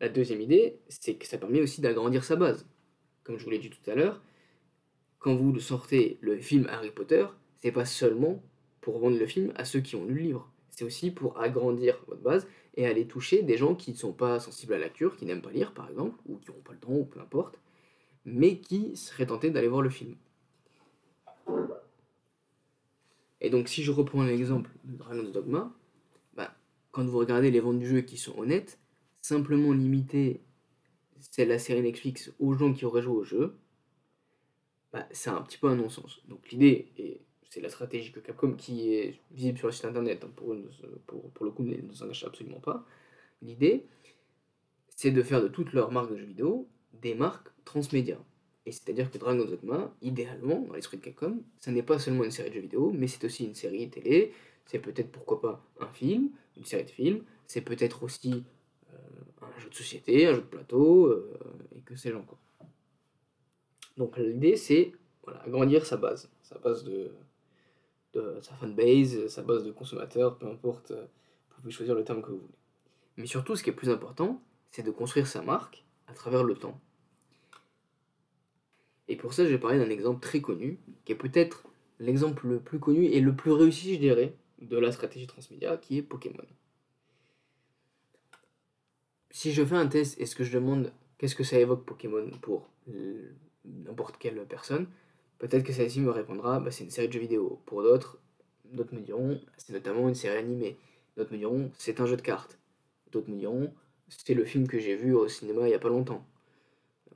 La 0.00 0.08
deuxième 0.08 0.40
idée, 0.40 0.78
c'est 0.88 1.16
que 1.16 1.26
ça 1.26 1.36
permet 1.36 1.60
aussi 1.60 1.82
d'agrandir 1.82 2.24
sa 2.24 2.34
base. 2.34 2.66
Comme 3.24 3.38
je 3.38 3.44
vous 3.44 3.50
l'ai 3.50 3.58
dit 3.58 3.68
tout 3.68 3.90
à 3.90 3.94
l'heure, 3.94 4.22
quand 5.18 5.36
vous 5.36 5.60
sortez 5.60 6.16
le 6.22 6.38
film 6.38 6.66
Harry 6.70 6.90
Potter, 6.90 7.26
c'est 7.58 7.72
pas 7.72 7.84
seulement 7.84 8.42
pour 8.80 8.98
vendre 8.98 9.18
le 9.18 9.26
film 9.26 9.52
à 9.56 9.66
ceux 9.66 9.80
qui 9.80 9.96
ont 9.96 10.06
lu 10.06 10.14
le 10.14 10.22
livre, 10.22 10.50
c'est 10.70 10.84
aussi 10.84 11.10
pour 11.10 11.38
agrandir 11.38 12.02
votre 12.06 12.22
base 12.22 12.48
et 12.74 12.86
aller 12.86 13.06
toucher 13.06 13.42
des 13.42 13.58
gens 13.58 13.74
qui 13.74 13.90
ne 13.90 13.96
sont 13.96 14.14
pas 14.14 14.40
sensibles 14.40 14.72
à 14.72 14.78
la 14.78 14.84
lecture, 14.84 15.18
qui 15.18 15.26
n'aiment 15.26 15.42
pas 15.42 15.52
lire 15.52 15.74
par 15.74 15.90
exemple, 15.90 16.18
ou 16.24 16.38
qui 16.38 16.50
n'ont 16.50 16.62
pas 16.64 16.72
le 16.72 16.78
temps, 16.78 16.92
ou 16.92 17.04
peu 17.04 17.20
importe, 17.20 17.58
mais 18.24 18.60
qui 18.60 18.96
seraient 18.96 19.26
tentés 19.26 19.50
d'aller 19.50 19.68
voir 19.68 19.82
le 19.82 19.90
film. 19.90 20.16
Et 23.42 23.50
donc 23.50 23.68
si 23.68 23.82
je 23.82 23.92
reprends 23.92 24.22
l'exemple 24.22 24.70
de 24.84 24.96
Dragon's 24.96 25.32
Dogma, 25.32 25.70
quand 26.96 27.04
vous 27.04 27.18
regardez 27.18 27.50
les 27.50 27.60
ventes 27.60 27.78
du 27.78 27.86
jeu 27.86 28.00
qui 28.00 28.16
sont 28.16 28.38
honnêtes, 28.38 28.78
simplement 29.20 29.74
limiter 29.74 30.40
la 31.36 31.58
série 31.58 31.82
Netflix 31.82 32.32
aux 32.38 32.54
gens 32.54 32.72
qui 32.72 32.86
auraient 32.86 33.02
joué 33.02 33.16
au 33.16 33.22
jeu, 33.22 33.58
bah, 34.94 35.06
c'est 35.10 35.28
un 35.28 35.42
petit 35.42 35.58
peu 35.58 35.68
un 35.68 35.76
non-sens. 35.76 36.22
Donc 36.26 36.50
l'idée, 36.50 36.88
et 36.96 37.20
c'est 37.50 37.60
la 37.60 37.68
stratégie 37.68 38.12
que 38.12 38.20
Capcom, 38.20 38.54
qui 38.54 38.94
est 38.94 39.20
visible 39.30 39.58
sur 39.58 39.66
le 39.66 39.74
site 39.74 39.84
internet, 39.84 40.24
hein, 40.24 40.30
pour, 40.34 40.56
pour, 41.06 41.30
pour, 41.32 41.44
le 41.44 41.52
coup 41.52 41.64
ne 41.64 41.92
s'engage 41.92 42.24
absolument 42.24 42.60
pas, 42.60 42.86
l'idée, 43.42 43.84
c'est 44.88 45.10
de 45.10 45.22
faire 45.22 45.42
de 45.42 45.48
toutes 45.48 45.74
leurs 45.74 45.92
marques 45.92 46.10
de 46.10 46.16
jeux 46.16 46.24
vidéo 46.24 46.66
des 46.94 47.14
marques 47.14 47.48
transmédia. 47.66 48.18
Et 48.64 48.72
c'est-à-dire 48.72 49.10
que 49.10 49.18
Dragon's 49.18 49.50
Dogma, 49.50 49.94
idéalement, 50.00 50.62
dans 50.62 50.72
l'esprit 50.72 50.96
de 50.96 51.02
Capcom, 51.02 51.42
ça 51.60 51.72
n'est 51.72 51.82
pas 51.82 51.98
seulement 51.98 52.24
une 52.24 52.30
série 52.30 52.48
de 52.48 52.54
jeux 52.54 52.62
vidéo, 52.62 52.90
mais 52.94 53.06
c'est 53.06 53.22
aussi 53.26 53.44
une 53.44 53.54
série 53.54 53.90
télé, 53.90 54.32
c'est 54.64 54.78
peut-être 54.78 55.12
pourquoi 55.12 55.42
pas 55.42 55.62
un 55.78 55.88
film, 55.88 56.30
une 56.56 56.64
série 56.64 56.84
de 56.84 56.90
films, 56.90 57.22
c'est 57.46 57.60
peut-être 57.60 58.02
aussi 58.02 58.44
euh, 58.92 58.96
un 59.42 59.58
jeu 59.60 59.68
de 59.68 59.74
société, 59.74 60.26
un 60.26 60.34
jeu 60.34 60.40
de 60.40 60.46
plateau, 60.46 61.06
euh, 61.06 61.38
et 61.76 61.80
que 61.80 61.96
sais-je 61.96 62.16
encore. 62.16 62.38
Donc 63.96 64.16
l'idée 64.18 64.56
c'est 64.56 64.92
voilà, 65.22 65.42
agrandir 65.42 65.86
sa 65.86 65.96
base, 65.96 66.30
sa 66.42 66.58
base 66.58 66.84
de, 66.84 67.10
de 68.14 68.38
sa 68.42 68.54
fanbase, 68.54 69.26
sa 69.28 69.42
base 69.42 69.64
de 69.64 69.72
consommateurs, 69.72 70.36
peu 70.38 70.46
importe, 70.46 70.90
euh, 70.90 71.06
vous 71.50 71.62
pouvez 71.62 71.72
choisir 71.72 71.94
le 71.94 72.04
terme 72.04 72.22
que 72.22 72.30
vous 72.30 72.38
voulez. 72.38 72.58
Mais 73.16 73.26
surtout, 73.26 73.56
ce 73.56 73.62
qui 73.62 73.70
est 73.70 73.74
plus 73.74 73.90
important, 73.90 74.42
c'est 74.70 74.82
de 74.82 74.90
construire 74.90 75.26
sa 75.26 75.42
marque 75.42 75.84
à 76.06 76.12
travers 76.12 76.44
le 76.44 76.54
temps. 76.54 76.78
Et 79.08 79.16
pour 79.16 79.32
ça, 79.32 79.44
je 79.44 79.50
vais 79.50 79.58
parler 79.58 79.78
d'un 79.78 79.90
exemple 79.90 80.20
très 80.20 80.40
connu, 80.40 80.78
qui 81.04 81.12
est 81.12 81.16
peut-être 81.16 81.64
l'exemple 81.98 82.46
le 82.46 82.58
plus 82.58 82.78
connu 82.78 83.06
et 83.06 83.20
le 83.20 83.34
plus 83.34 83.52
réussi, 83.52 83.94
je 83.94 84.00
dirais, 84.00 84.34
de 84.68 84.78
la 84.78 84.92
stratégie 84.92 85.26
transmédia, 85.26 85.76
qui 85.76 85.98
est 85.98 86.02
Pokémon. 86.02 86.46
Si 89.30 89.52
je 89.52 89.64
fais 89.64 89.76
un 89.76 89.86
test, 89.86 90.18
est-ce 90.20 90.34
que 90.34 90.44
je 90.44 90.52
demande 90.52 90.92
qu'est-ce 91.18 91.34
que 91.36 91.44
ça 91.44 91.58
évoque 91.58 91.84
Pokémon 91.84 92.30
pour 92.40 92.68
n'importe 93.64 94.16
quelle 94.18 94.44
personne, 94.46 94.86
peut-être 95.38 95.64
que 95.64 95.72
celle-ci 95.72 96.00
me 96.00 96.10
répondra 96.10 96.60
bah, 96.60 96.70
c'est 96.70 96.84
une 96.84 96.90
série 96.90 97.08
de 97.08 97.12
jeux 97.12 97.20
vidéo. 97.20 97.60
Pour 97.66 97.82
d'autres, 97.82 98.18
d'autres 98.64 98.94
me 98.94 99.00
diront 99.00 99.40
c'est 99.56 99.72
notamment 99.72 100.08
une 100.08 100.14
série 100.14 100.38
animée. 100.38 100.76
D'autres 101.16 101.32
me 101.32 101.38
diront 101.38 101.70
c'est 101.78 102.00
un 102.00 102.06
jeu 102.06 102.16
de 102.16 102.22
cartes. 102.22 102.58
D'autres 103.12 103.30
me 103.30 103.36
diront 103.36 103.72
c'est 104.08 104.34
le 104.34 104.44
film 104.44 104.68
que 104.68 104.78
j'ai 104.78 104.94
vu 104.94 105.14
au 105.14 105.28
cinéma 105.28 105.62
il 105.62 105.68
n'y 105.68 105.74
a 105.74 105.78
pas 105.78 105.88
longtemps. 105.88 106.24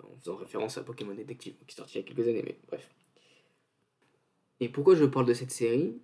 En 0.02 0.16
faisant 0.16 0.37
référence 0.37 0.78
à 0.78 0.83
Pokémon 0.83 1.14
Detective, 1.14 1.54
qui 1.66 1.75
est 1.75 1.76
sorti 1.76 1.99
il 1.99 2.02
y 2.02 2.04
a 2.04 2.07
quelques 2.07 2.28
années, 2.28 2.42
mais 2.45 2.59
bref. 2.69 2.90
Et 4.61 4.69
pourquoi 4.69 4.95
je 4.95 5.04
parle 5.04 5.26
de 5.26 5.35
cette 5.35 5.50
série, 5.50 5.99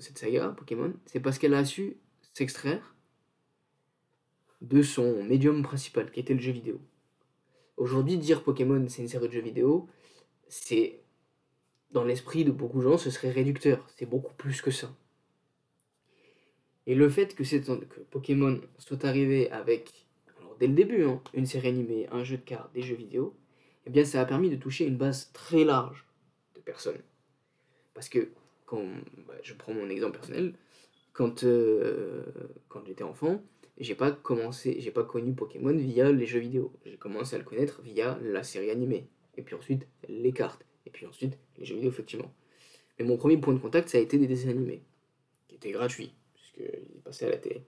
cette 0.00 0.18
saga 0.18 0.48
Pokémon 0.56 0.92
C'est 1.06 1.20
parce 1.20 1.38
qu'elle 1.38 1.54
a 1.54 1.64
su 1.64 1.96
s'extraire 2.34 2.94
de 4.60 4.82
son 4.82 5.22
médium 5.24 5.62
principal, 5.62 6.10
qui 6.10 6.20
était 6.20 6.34
le 6.34 6.40
jeu 6.40 6.52
vidéo. 6.52 6.80
Aujourd'hui, 7.76 8.18
dire 8.18 8.42
Pokémon 8.42 8.84
c'est 8.88 9.02
une 9.02 9.08
série 9.08 9.28
de 9.28 9.32
jeux 9.32 9.40
vidéo, 9.40 9.88
c'est 10.48 11.00
dans 11.92 12.04
l'esprit 12.04 12.44
de 12.44 12.50
beaucoup 12.50 12.78
de 12.78 12.84
gens, 12.84 12.98
ce 12.98 13.10
serait 13.10 13.30
réducteur. 13.30 13.86
C'est 13.96 14.06
beaucoup 14.06 14.34
plus 14.34 14.62
que 14.62 14.70
ça. 14.70 14.94
Et 16.86 16.94
le 16.94 17.08
fait 17.08 17.34
que, 17.34 17.42
que 17.42 18.00
Pokémon 18.10 18.60
soit 18.78 19.04
arrivé 19.04 19.50
avec, 19.50 20.06
dès 20.58 20.66
le 20.66 20.74
début, 20.74 21.04
hein, 21.04 21.22
une 21.34 21.46
série 21.46 21.68
animée, 21.68 22.08
un 22.10 22.24
jeu 22.24 22.36
de 22.36 22.42
cartes, 22.42 22.72
des 22.72 22.82
jeux 22.82 22.96
vidéo, 22.96 23.36
eh 23.86 23.90
bien 23.90 24.04
ça 24.04 24.20
a 24.20 24.24
permis 24.24 24.50
de 24.50 24.56
toucher 24.56 24.86
une 24.86 24.96
base 24.96 25.30
très 25.32 25.64
large 25.64 26.06
de 26.54 26.60
personnes. 26.60 27.00
Parce 27.94 28.08
que, 28.08 28.30
bah, 28.78 29.34
je 29.42 29.54
prends 29.54 29.72
mon 29.72 29.88
exemple 29.88 30.18
personnel, 30.18 30.54
quand, 31.12 31.44
euh, 31.44 32.24
quand 32.68 32.84
j'étais 32.86 33.02
enfant, 33.02 33.42
j'ai 33.78 33.94
pas 33.94 34.10
commencé, 34.10 34.76
j'ai 34.80 34.90
pas 34.90 35.04
connu 35.04 35.32
Pokémon 35.32 35.72
via 35.72 36.12
les 36.12 36.26
jeux 36.26 36.38
vidéo. 36.38 36.72
J'ai 36.84 36.96
commencé 36.96 37.34
à 37.34 37.38
le 37.38 37.44
connaître 37.44 37.80
via 37.82 38.18
la 38.22 38.42
série 38.42 38.70
animée. 38.70 39.08
Et 39.36 39.42
puis 39.42 39.54
ensuite, 39.54 39.86
les 40.08 40.32
cartes. 40.32 40.64
Et 40.86 40.90
puis 40.90 41.06
ensuite, 41.06 41.38
les 41.58 41.64
jeux 41.64 41.74
vidéo, 41.74 41.90
effectivement. 41.90 42.32
Mais 42.98 43.04
mon 43.04 43.16
premier 43.16 43.38
point 43.38 43.54
de 43.54 43.58
contact, 43.58 43.88
ça 43.88 43.98
a 43.98 44.00
été 44.00 44.18
des 44.18 44.26
dessins 44.26 44.50
animés. 44.50 44.82
Qui 45.48 45.56
étaient 45.56 45.72
gratuits, 45.72 46.12
puisqu'ils 46.34 47.00
passaient 47.02 47.26
à 47.26 47.30
la 47.30 47.38
télé. 47.38 47.62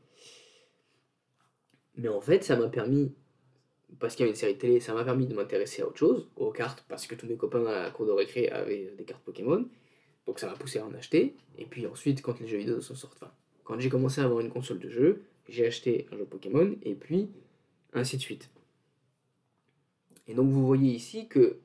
Mais 1.96 2.08
en 2.08 2.20
fait, 2.20 2.44
ça 2.44 2.56
m'a 2.56 2.68
permis, 2.68 3.14
parce 3.98 4.14
qu'il 4.14 4.24
y 4.24 4.24
avait 4.24 4.32
une 4.32 4.40
série 4.40 4.54
de 4.54 4.58
télé, 4.58 4.80
ça 4.80 4.94
m'a 4.94 5.04
permis 5.04 5.26
de 5.26 5.34
m'intéresser 5.34 5.82
à 5.82 5.86
autre 5.86 5.98
chose, 5.98 6.28
aux 6.36 6.50
cartes, 6.50 6.84
parce 6.88 7.06
que 7.06 7.14
tous 7.14 7.26
mes 7.26 7.36
copains 7.36 7.64
à 7.66 7.82
la 7.84 7.90
cour 7.90 8.06
de 8.06 8.12
récré 8.12 8.48
avaient 8.48 8.92
des 8.96 9.04
cartes 9.04 9.22
Pokémon. 9.24 9.66
Donc 10.26 10.38
ça 10.38 10.46
m'a 10.46 10.54
poussé 10.54 10.78
à 10.78 10.86
en 10.86 10.94
acheter. 10.94 11.36
Et 11.58 11.66
puis 11.66 11.86
ensuite, 11.86 12.22
quand 12.22 12.40
les 12.40 12.46
jeux 12.46 12.58
vidéo 12.58 12.80
sont 12.80 12.94
sortis, 12.94 13.24
quand 13.64 13.78
j'ai 13.78 13.88
commencé 13.88 14.20
à 14.20 14.24
avoir 14.24 14.40
une 14.40 14.50
console 14.50 14.78
de 14.78 14.88
jeu, 14.88 15.22
j'ai 15.48 15.66
acheté 15.66 16.06
un 16.12 16.16
jeu 16.16 16.24
Pokémon, 16.24 16.76
et 16.82 16.94
puis 16.94 17.30
ainsi 17.92 18.16
de 18.16 18.22
suite. 18.22 18.50
Et 20.28 20.34
donc 20.34 20.50
vous 20.50 20.66
voyez 20.66 20.92
ici 20.92 21.28
que 21.28 21.58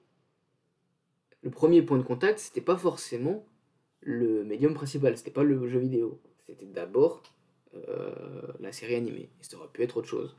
le 1.42 1.50
premier 1.50 1.82
point 1.82 1.98
de 1.98 2.04
contact, 2.04 2.40
c'était 2.40 2.62
pas 2.62 2.78
forcément 2.78 3.46
le 4.02 4.44
médium 4.44 4.74
principal, 4.74 5.18
c'était 5.18 5.32
pas 5.32 5.44
le 5.44 5.68
jeu 5.68 5.80
vidéo, 5.80 6.20
c'était 6.46 6.66
d'abord 6.66 7.24
euh, 7.76 8.12
la 8.60 8.72
série 8.72 8.96
animée, 8.96 9.30
et 9.40 9.44
ça 9.44 9.58
aurait 9.58 9.68
pu 9.68 9.84
être 9.84 9.98
autre 9.98 10.08
chose. 10.08 10.36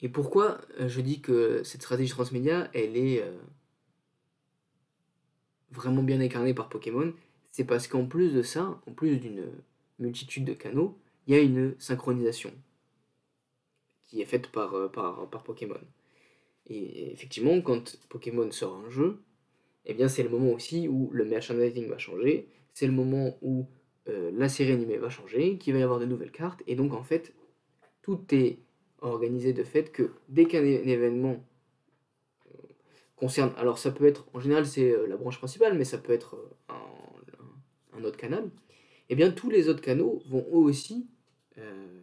Et 0.00 0.08
pourquoi 0.08 0.60
euh, 0.78 0.88
je 0.88 1.00
dis 1.00 1.20
que 1.20 1.62
cette 1.64 1.82
stratégie 1.82 2.10
transmédia, 2.10 2.70
elle 2.72 2.96
est 2.96 3.22
euh, 3.22 3.32
vraiment 5.70 6.02
bien 6.02 6.20
incarnée 6.20 6.54
par 6.54 6.68
Pokémon 6.68 7.12
C'est 7.50 7.64
parce 7.64 7.88
qu'en 7.88 8.06
plus 8.06 8.32
de 8.32 8.42
ça, 8.42 8.80
en 8.86 8.92
plus 8.92 9.18
d'une 9.18 9.46
multitude 9.98 10.44
de 10.44 10.54
canaux, 10.54 10.98
il 11.26 11.34
y 11.34 11.38
a 11.38 11.40
une 11.40 11.74
synchronisation 11.78 12.52
qui 14.06 14.22
est 14.22 14.26
faite 14.26 14.48
par, 14.48 14.74
euh, 14.74 14.88
par, 14.88 15.28
par 15.28 15.42
Pokémon. 15.42 15.80
Et 16.66 17.12
effectivement, 17.12 17.60
quand 17.60 17.98
Pokémon 18.08 18.50
sort 18.50 18.82
un 18.86 18.90
jeu, 18.90 19.20
eh 19.84 19.94
bien 19.94 20.08
c'est 20.08 20.22
le 20.22 20.28
moment 20.28 20.52
aussi 20.52 20.88
où 20.88 21.10
le 21.12 21.24
merchandising 21.24 21.88
va 21.88 21.98
changer, 21.98 22.48
c'est 22.74 22.86
le 22.86 22.92
moment 22.92 23.36
où 23.42 23.66
euh, 24.08 24.30
la 24.34 24.48
série 24.48 24.72
animée 24.72 24.96
va 24.96 25.10
changer, 25.10 25.58
qu'il 25.58 25.74
va 25.74 25.80
y 25.80 25.82
avoir 25.82 25.98
de 25.98 26.06
nouvelles 26.06 26.30
cartes, 26.30 26.62
et 26.66 26.74
donc 26.74 26.92
en 26.92 27.02
fait, 27.02 27.34
tout 28.02 28.20
est 28.30 28.58
organisé 29.00 29.52
de 29.52 29.64
fait 29.64 29.92
que 29.92 30.10
dès 30.28 30.46
qu'un 30.46 30.64
événement 30.64 31.42
concerne, 33.18 33.52
alors 33.56 33.78
ça 33.78 33.90
peut 33.90 34.06
être, 34.06 34.26
en 34.32 34.40
général 34.40 34.66
c'est 34.66 34.94
la 35.06 35.16
branche 35.16 35.38
principale, 35.38 35.76
mais 35.76 35.84
ça 35.84 35.98
peut 35.98 36.12
être 36.12 36.36
un, 36.68 37.98
un 37.98 38.04
autre 38.04 38.16
canal, 38.16 38.50
eh 39.08 39.16
bien 39.16 39.30
tous 39.30 39.50
les 39.50 39.68
autres 39.68 39.80
canaux 39.80 40.22
vont 40.28 40.46
eux 40.52 40.64
aussi 40.64 41.08
euh, 41.58 42.00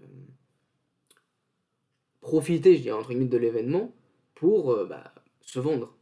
profiter, 2.21 2.75
je 2.75 2.81
dirais, 2.81 2.97
entre 2.97 3.09
guillemets, 3.09 3.25
de 3.25 3.37
l'événement 3.37 3.93
pour 4.33 4.71
euh, 4.71 4.85
bah, 4.85 5.13
se 5.41 5.59
vendre. 5.59 5.95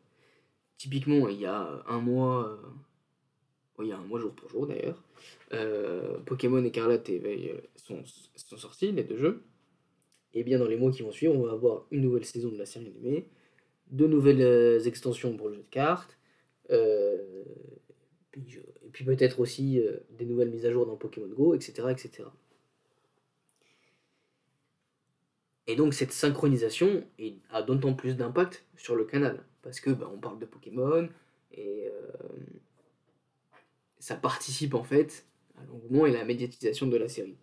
Typiquement, 0.77 1.27
il 1.27 1.39
y 1.39 1.45
a 1.45 1.83
un 1.87 1.99
mois, 1.99 2.47
euh, 2.47 3.83
il 3.83 3.89
y 3.89 3.91
a 3.91 3.97
un 3.97 4.05
mois 4.05 4.19
jour 4.19 4.33
pour 4.33 4.49
jour 4.49 4.67
d'ailleurs, 4.67 5.03
Pokémon 6.25 6.63
et 6.63 7.19
Veille 7.19 7.53
sont, 7.75 8.03
sont, 8.05 8.57
sortis, 8.57 8.91
les 8.91 9.03
deux 9.03 9.17
jeux. 9.17 9.43
Et 10.33 10.43
bien 10.43 10.57
dans 10.57 10.67
les 10.67 10.77
mois 10.77 10.91
qui 10.91 11.03
vont 11.03 11.11
suivre, 11.11 11.35
on 11.35 11.43
va 11.43 11.51
avoir 11.51 11.85
une 11.91 12.01
nouvelle 12.01 12.25
saison 12.25 12.49
de 12.49 12.57
la 12.57 12.65
série 12.65 12.87
animée, 12.87 13.29
de 13.91 14.07
nouvelles 14.07 14.87
extensions 14.87 15.37
pour 15.37 15.49
le 15.49 15.55
jeu 15.55 15.61
de 15.61 15.69
cartes, 15.69 16.17
et 16.69 18.89
puis 18.91 19.03
peut-être 19.03 19.39
aussi 19.39 19.79
euh, 19.79 19.97
des 20.11 20.25
nouvelles 20.25 20.49
mises 20.49 20.65
à 20.65 20.71
jour 20.71 20.85
dans 20.85 20.95
Pokémon 20.95 21.27
Go, 21.27 21.53
etc. 21.53 21.87
etc. 21.89 22.23
Et 25.67 25.75
donc 25.75 25.93
cette 25.93 26.11
synchronisation 26.11 27.03
a 27.49 27.63
d'autant 27.63 27.93
plus 27.93 28.17
d'impact 28.17 28.65
sur 28.75 28.95
le 28.95 29.05
canal, 29.05 29.45
parce 29.61 29.79
que 29.79 29.89
bah, 29.89 30.09
on 30.13 30.19
parle 30.19 30.39
de 30.39 30.45
Pokémon, 30.45 31.07
et 31.51 31.87
euh, 31.87 32.11
ça 33.99 34.15
participe 34.15 34.73
en 34.73 34.83
fait 34.83 35.25
à 35.57 35.65
l'engouement 35.65 36.05
et 36.05 36.15
à 36.15 36.19
la 36.19 36.25
médiatisation 36.25 36.87
de 36.87 36.97
la 36.97 37.07
série. 37.07 37.37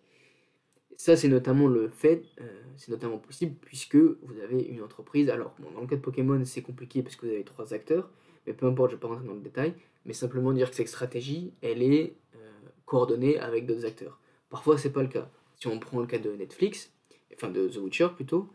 Ça 1.01 1.17
c'est 1.17 1.29
notamment 1.29 1.67
le 1.67 1.89
fait, 1.89 2.21
euh, 2.41 2.61
c'est 2.77 2.91
notamment 2.91 3.17
possible 3.17 3.55
puisque 3.59 3.95
vous 3.95 4.39
avez 4.43 4.61
une 4.61 4.83
entreprise, 4.83 5.31
alors 5.31 5.55
dans 5.73 5.81
le 5.81 5.87
cas 5.87 5.95
de 5.95 6.01
Pokémon 6.01 6.45
c'est 6.45 6.61
compliqué 6.61 7.01
parce 7.01 7.15
que 7.15 7.25
vous 7.25 7.31
avez 7.31 7.43
trois 7.43 7.73
acteurs, 7.73 8.07
mais 8.45 8.53
peu 8.53 8.67
importe, 8.67 8.91
je 8.91 8.95
ne 8.97 8.99
vais 8.99 9.01
pas 9.01 9.07
rentrer 9.07 9.25
dans 9.25 9.33
le 9.33 9.39
détail, 9.39 9.73
mais 10.05 10.13
simplement 10.13 10.53
dire 10.53 10.69
que 10.69 10.75
cette 10.75 10.89
stratégie, 10.89 11.53
elle 11.63 11.81
est 11.81 12.13
euh, 12.35 12.51
coordonnée 12.85 13.39
avec 13.39 13.65
d'autres 13.65 13.87
acteurs. 13.87 14.19
Parfois, 14.51 14.77
c'est 14.77 14.91
pas 14.91 15.01
le 15.01 15.07
cas. 15.07 15.27
Si 15.55 15.65
on 15.65 15.79
prend 15.79 16.01
le 16.01 16.05
cas 16.05 16.19
de 16.19 16.33
Netflix, 16.33 16.93
enfin 17.33 17.49
de 17.49 17.67
The 17.67 17.77
Witcher 17.77 18.09
plutôt, 18.15 18.53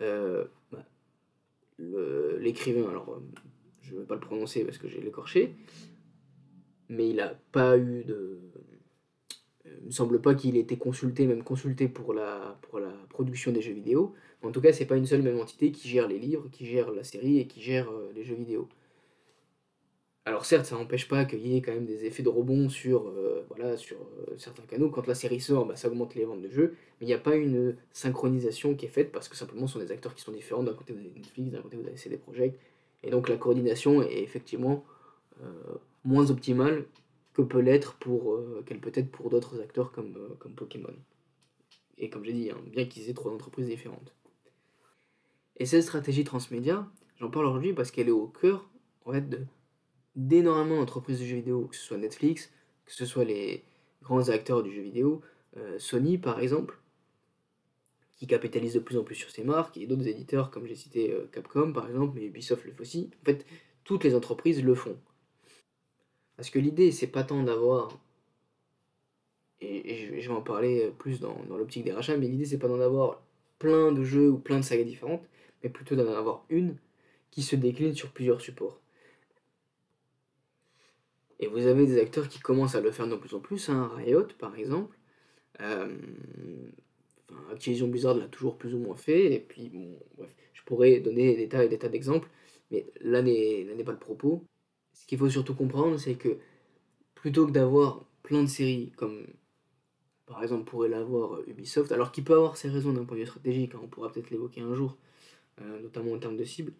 euh, 0.00 0.46
bah, 0.70 0.86
l'écrivain, 1.78 2.88
alors 2.88 3.20
je 3.82 3.92
ne 3.92 4.00
vais 4.00 4.06
pas 4.06 4.14
le 4.14 4.20
prononcer 4.22 4.64
parce 4.64 4.78
que 4.78 4.88
j'ai 4.88 5.02
l'écorché, 5.02 5.54
mais 6.88 7.10
il 7.10 7.16
n'a 7.16 7.34
pas 7.52 7.76
eu 7.76 8.02
de. 8.04 8.40
Il 9.80 9.86
me 9.86 9.90
semble 9.90 10.20
pas 10.20 10.34
qu'il 10.34 10.56
ait 10.56 10.60
été 10.60 10.76
consulté, 10.76 11.26
même 11.26 11.42
consulté 11.42 11.88
pour 11.88 12.14
la, 12.14 12.58
pour 12.62 12.78
la 12.78 12.92
production 13.08 13.52
des 13.52 13.62
jeux 13.62 13.72
vidéo. 13.72 14.14
En 14.42 14.50
tout 14.50 14.60
cas, 14.60 14.72
c'est 14.72 14.86
pas 14.86 14.96
une 14.96 15.06
seule 15.06 15.22
même 15.22 15.38
entité 15.38 15.70
qui 15.72 15.88
gère 15.88 16.08
les 16.08 16.18
livres, 16.18 16.48
qui 16.50 16.66
gère 16.66 16.90
la 16.90 17.04
série 17.04 17.38
et 17.38 17.46
qui 17.46 17.60
gère 17.62 17.88
les 18.14 18.24
jeux 18.24 18.34
vidéo. 18.34 18.68
Alors 20.24 20.44
certes, 20.44 20.66
ça 20.66 20.76
n'empêche 20.76 21.08
pas 21.08 21.24
qu'il 21.24 21.44
y 21.44 21.56
ait 21.56 21.62
quand 21.62 21.72
même 21.72 21.84
des 21.84 22.04
effets 22.04 22.22
de 22.22 22.28
rebond 22.28 22.68
sur, 22.68 23.08
euh, 23.08 23.44
voilà, 23.48 23.76
sur 23.76 23.96
euh, 23.96 24.34
certains 24.38 24.62
canaux. 24.62 24.88
Quand 24.88 25.08
la 25.08 25.16
série 25.16 25.40
sort, 25.40 25.66
bah, 25.66 25.74
ça 25.74 25.88
augmente 25.88 26.14
les 26.14 26.24
ventes 26.24 26.42
de 26.42 26.48
jeux, 26.48 26.76
mais 27.00 27.06
il 27.06 27.08
n'y 27.08 27.14
a 27.14 27.18
pas 27.18 27.34
une 27.34 27.76
synchronisation 27.92 28.76
qui 28.76 28.86
est 28.86 28.88
faite 28.88 29.10
parce 29.10 29.28
que 29.28 29.36
simplement 29.36 29.66
ce 29.66 29.74
sont 29.74 29.78
des 29.80 29.90
acteurs 29.90 30.14
qui 30.14 30.22
sont 30.22 30.30
différents. 30.30 30.62
D'un 30.62 30.74
côté 30.74 30.92
vous 30.92 31.00
avez 31.00 31.10
Netflix, 31.10 31.50
d'un 31.50 31.60
côté 31.60 31.76
vous 31.76 31.88
avez 31.88 31.96
CD 31.96 32.16
Projekt, 32.16 32.56
et 33.02 33.10
donc 33.10 33.28
la 33.28 33.36
coordination 33.36 34.00
est 34.02 34.22
effectivement 34.22 34.84
euh, 35.42 35.74
moins 36.04 36.30
optimale 36.30 36.84
que 37.34 37.42
peut 37.42 37.60
l'être 37.60 37.94
pour 37.94 38.38
qu'elle 38.66 38.80
peut 38.80 38.92
être 38.94 39.10
pour 39.10 39.30
d'autres 39.30 39.60
acteurs 39.60 39.92
comme, 39.92 40.36
comme 40.38 40.54
Pokémon. 40.54 40.94
Et 41.98 42.10
comme 42.10 42.24
j'ai 42.24 42.32
dit, 42.32 42.50
hein, 42.50 42.58
bien 42.66 42.86
qu'ils 42.86 43.08
aient 43.08 43.14
trois 43.14 43.32
entreprises 43.32 43.66
différentes. 43.66 44.14
Et 45.56 45.66
cette 45.66 45.82
stratégie 45.82 46.24
transmédia, 46.24 46.88
j'en 47.16 47.30
parle 47.30 47.46
aujourd'hui 47.46 47.72
parce 47.72 47.90
qu'elle 47.90 48.08
est 48.08 48.12
au 48.12 48.26
cœur 48.26 48.68
en 49.04 49.12
fait 49.12 49.24
d'énormément 50.16 50.76
d'entreprises 50.76 51.20
de 51.20 51.24
jeux 51.24 51.36
vidéo, 51.36 51.66
que 51.66 51.76
ce 51.76 51.82
soit 51.82 51.98
Netflix, 51.98 52.50
que 52.84 52.92
ce 52.92 53.06
soit 53.06 53.24
les 53.24 53.64
grands 54.02 54.28
acteurs 54.28 54.62
du 54.62 54.72
jeu 54.72 54.82
vidéo, 54.82 55.22
euh, 55.56 55.78
Sony 55.78 56.18
par 56.18 56.40
exemple, 56.40 56.78
qui 58.16 58.26
capitalise 58.26 58.74
de 58.74 58.80
plus 58.80 58.98
en 58.98 59.04
plus 59.04 59.14
sur 59.14 59.30
ses 59.30 59.44
marques, 59.44 59.76
et 59.76 59.86
d'autres 59.86 60.08
éditeurs 60.08 60.50
comme 60.50 60.66
j'ai 60.66 60.74
cité 60.74 61.12
euh, 61.12 61.28
Capcom 61.32 61.72
par 61.72 61.88
exemple, 61.88 62.12
mais 62.14 62.26
Ubisoft 62.26 62.64
le 62.64 62.72
fait 62.72 62.80
aussi. 62.80 63.10
En 63.22 63.24
fait, 63.24 63.46
toutes 63.84 64.04
les 64.04 64.14
entreprises 64.14 64.62
le 64.62 64.74
font. 64.74 64.96
Parce 66.36 66.50
que 66.50 66.58
l'idée, 66.58 66.92
c'est 66.92 67.06
pas 67.06 67.24
tant 67.24 67.42
d'avoir, 67.42 67.98
et, 69.60 70.20
je 70.20 70.28
vais 70.28 70.34
en 70.34 70.42
parler 70.42 70.92
plus 70.98 71.20
dans, 71.20 71.36
dans 71.48 71.56
l'optique 71.56 71.84
des 71.84 71.92
rachats, 71.92 72.16
mais 72.16 72.28
l'idée, 72.28 72.44
c'est 72.44 72.58
pas 72.58 72.68
d'en 72.68 72.80
avoir 72.80 73.22
plein 73.58 73.92
de 73.92 74.02
jeux 74.02 74.30
ou 74.30 74.38
plein 74.38 74.58
de 74.58 74.64
sagas 74.64 74.84
différentes, 74.84 75.22
mais 75.62 75.70
plutôt 75.70 75.94
d'en 75.94 76.12
avoir 76.12 76.44
une 76.48 76.76
qui 77.30 77.42
se 77.42 77.56
décline 77.56 77.94
sur 77.94 78.10
plusieurs 78.12 78.40
supports. 78.40 78.80
Et 81.40 81.48
vous 81.48 81.66
avez 81.66 81.86
des 81.86 82.00
acteurs 82.00 82.28
qui 82.28 82.38
commencent 82.38 82.76
à 82.76 82.80
le 82.80 82.92
faire 82.92 83.08
de 83.08 83.16
plus 83.16 83.34
en 83.34 83.40
plus, 83.40 83.68
hein, 83.68 83.90
Riot 83.96 84.28
par 84.38 84.54
exemple. 84.56 84.96
Euh, 85.60 85.96
Activision 87.50 87.88
Blizzard 87.88 88.14
l'a 88.14 88.28
toujours 88.28 88.56
plus 88.58 88.74
ou 88.74 88.78
moins 88.78 88.96
fait, 88.96 89.34
et 89.34 89.40
puis 89.40 89.68
bon, 89.68 89.98
bref, 90.16 90.34
je 90.52 90.62
pourrais 90.64 91.00
donner 91.00 91.36
des 91.36 91.48
tas 91.48 91.64
et 91.64 91.68
des 91.68 91.78
tas 91.78 91.88
d'exemples, 91.88 92.28
mais 92.70 92.86
là 93.00 93.22
n'est 93.22 93.84
pas 93.84 93.92
le 93.92 93.98
propos. 93.98 94.44
Ce 94.92 95.06
qu'il 95.06 95.18
faut 95.18 95.30
surtout 95.30 95.54
comprendre, 95.54 95.98
c'est 95.98 96.14
que 96.14 96.38
plutôt 97.14 97.46
que 97.46 97.52
d'avoir 97.52 98.04
plein 98.22 98.42
de 98.42 98.48
séries 98.48 98.92
comme 98.96 99.26
par 100.26 100.42
exemple 100.42 100.64
pourrait 100.64 100.88
l'avoir 100.88 101.40
Ubisoft, 101.46 101.92
alors 101.92 102.12
qu'il 102.12 102.24
peut 102.24 102.34
avoir 102.34 102.56
ses 102.56 102.68
raisons 102.68 102.92
d'un 102.92 103.04
point 103.04 103.16
de 103.16 103.22
vue 103.22 103.26
stratégique, 103.26 103.74
hein, 103.74 103.80
on 103.82 103.88
pourra 103.88 104.10
peut-être 104.10 104.30
l'évoquer 104.30 104.62
un 104.62 104.74
jour, 104.74 104.96
euh, 105.60 105.82
notamment 105.82 106.12
en 106.12 106.18
termes 106.18 106.36
de 106.36 106.44
cible, 106.44 106.72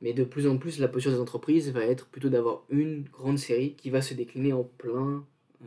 mais 0.00 0.12
de 0.12 0.24
plus 0.24 0.46
en 0.46 0.58
plus 0.58 0.78
la 0.78 0.88
posture 0.88 1.12
des 1.12 1.20
entreprises 1.20 1.70
va 1.70 1.84
être 1.84 2.06
plutôt 2.06 2.28
d'avoir 2.28 2.64
une 2.68 3.04
grande 3.04 3.38
série 3.38 3.74
qui 3.74 3.90
va 3.90 4.02
se 4.02 4.14
décliner 4.14 4.52
en 4.52 4.64
plein 4.64 5.24
euh, 5.62 5.66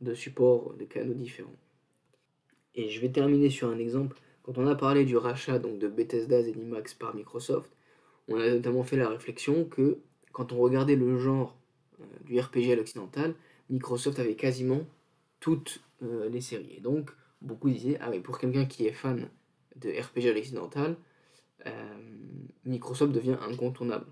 de 0.00 0.14
supports, 0.14 0.74
de 0.74 0.84
canaux 0.84 1.14
différents. 1.14 1.56
Et 2.74 2.88
je 2.88 3.00
vais 3.00 3.10
terminer 3.10 3.50
sur 3.50 3.68
un 3.68 3.78
exemple. 3.78 4.16
Quand 4.42 4.58
on 4.58 4.66
a 4.66 4.74
parlé 4.74 5.04
du 5.04 5.16
rachat 5.16 5.58
donc, 5.58 5.78
de 5.78 5.88
Bethesda 5.88 6.42
Zenimax 6.42 6.94
par 6.94 7.14
Microsoft, 7.14 7.70
on 8.28 8.40
a 8.40 8.48
notamment 8.48 8.82
fait 8.82 8.96
la 8.96 9.08
réflexion 9.08 9.64
que 9.64 9.98
quand 10.34 10.52
on 10.52 10.58
regardait 10.58 10.96
le 10.96 11.16
genre 11.16 11.56
euh, 12.00 12.04
du 12.26 12.38
RPG 12.38 12.72
à 12.72 12.76
l'occidental, 12.76 13.34
Microsoft 13.70 14.18
avait 14.18 14.34
quasiment 14.34 14.82
toutes 15.40 15.80
euh, 16.02 16.28
les 16.28 16.42
séries. 16.42 16.74
Et 16.76 16.80
donc, 16.80 17.10
beaucoup 17.40 17.70
disaient, 17.70 17.96
ah 18.00 18.10
oui, 18.10 18.20
pour 18.20 18.38
quelqu'un 18.38 18.66
qui 18.66 18.86
est 18.86 18.92
fan 18.92 19.30
de 19.76 19.90
RPG 19.90 20.28
à 20.28 20.32
l'occidental, 20.32 20.96
euh, 21.66 21.70
Microsoft 22.64 23.12
devient 23.12 23.36
incontournable. 23.48 24.06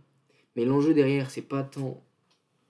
Mais 0.57 0.65
l'enjeu 0.65 0.95
derrière, 0.95 1.31
c'est 1.31 1.43
pas 1.43 1.65
tant, 1.65 2.03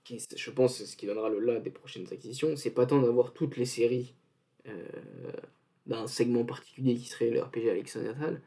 je 0.05 0.49
pense, 0.49 0.83
ce 0.83 0.97
qui 0.97 1.05
donnera 1.05 1.29
le 1.29 1.39
là 1.39 1.59
des 1.59 1.69
prochaines 1.69 2.07
acquisitions, 2.11 2.55
c'est 2.57 2.71
pas 2.71 2.85
tant 2.85 3.01
d'avoir 3.01 3.33
toutes 3.33 3.55
les 3.55 3.65
séries 3.65 4.15
d'un 5.85 6.07
segment 6.07 6.45
particulier 6.45 6.95
qui 6.95 7.07
serait 7.09 7.29
le 7.29 7.41
RPG 7.41 7.69
à 7.69 7.73
l'occidental, 7.73 8.41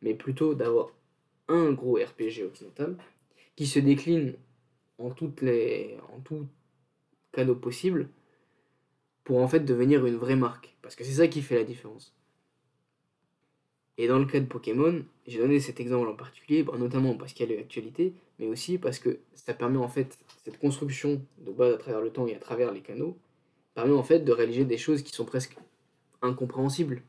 mais 0.00 0.14
plutôt 0.14 0.54
d'avoir 0.54 0.90
un 1.48 1.72
gros 1.72 1.96
RPG 1.96 2.44
occidental 2.46 2.96
qui 3.54 3.66
se 3.66 3.78
décline 3.78 4.34
en 4.98 5.10
toutes 5.10 5.42
les 5.42 5.96
en 6.14 6.20
tout 6.20 6.46
canaux 7.32 7.54
possibles 7.54 8.08
pour 9.24 9.38
en 9.38 9.48
fait 9.48 9.60
devenir 9.60 10.04
une 10.06 10.16
vraie 10.16 10.36
marque 10.36 10.76
parce 10.82 10.96
que 10.96 11.04
c'est 11.04 11.12
ça 11.12 11.28
qui 11.28 11.42
fait 11.42 11.56
la 11.56 11.64
différence. 11.64 12.14
Et 13.96 14.06
dans 14.06 14.18
le 14.18 14.26
cas 14.26 14.38
de 14.38 14.46
Pokémon, 14.46 15.04
j'ai 15.26 15.38
donné 15.38 15.58
cet 15.58 15.80
exemple 15.80 16.08
en 16.08 16.14
particulier, 16.14 16.64
notamment 16.78 17.16
parce 17.16 17.32
qu'il 17.32 17.50
y 17.50 17.52
a 17.52 17.56
l'actualité, 17.56 18.14
mais 18.38 18.46
aussi 18.46 18.78
parce 18.78 19.00
que 19.00 19.18
ça 19.34 19.54
permet 19.54 19.78
en 19.78 19.88
fait, 19.88 20.18
cette 20.44 20.58
construction 20.58 21.20
de 21.38 21.50
base 21.50 21.74
à 21.74 21.78
travers 21.78 22.00
le 22.00 22.10
temps 22.10 22.26
et 22.28 22.34
à 22.34 22.38
travers 22.38 22.72
les 22.72 22.80
canaux, 22.80 23.18
permet 23.74 23.94
en 23.94 24.04
fait 24.04 24.20
de 24.20 24.30
réaliser 24.32 24.64
des 24.64 24.78
choses 24.78 25.02
qui 25.02 25.12
sont 25.12 25.24
presque 25.24 25.56
incompréhensibles 26.22 27.02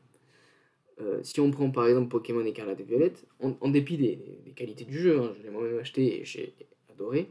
euh, 1.02 1.20
si 1.22 1.40
on 1.40 1.50
prend 1.50 1.70
par 1.70 1.86
exemple 1.86 2.08
Pokémon 2.08 2.44
Écarlate 2.44 2.80
et 2.80 2.84
Violette, 2.84 3.26
en, 3.40 3.68
dépit 3.68 3.96
des, 3.96 4.52
qualités 4.54 4.84
du 4.84 4.98
jeu, 4.98 5.20
hein, 5.20 5.32
je 5.36 5.42
l'ai 5.42 5.50
moi-même 5.50 5.78
acheté 5.78 6.20
et 6.20 6.24
j'ai 6.24 6.54
adoré, 6.90 7.30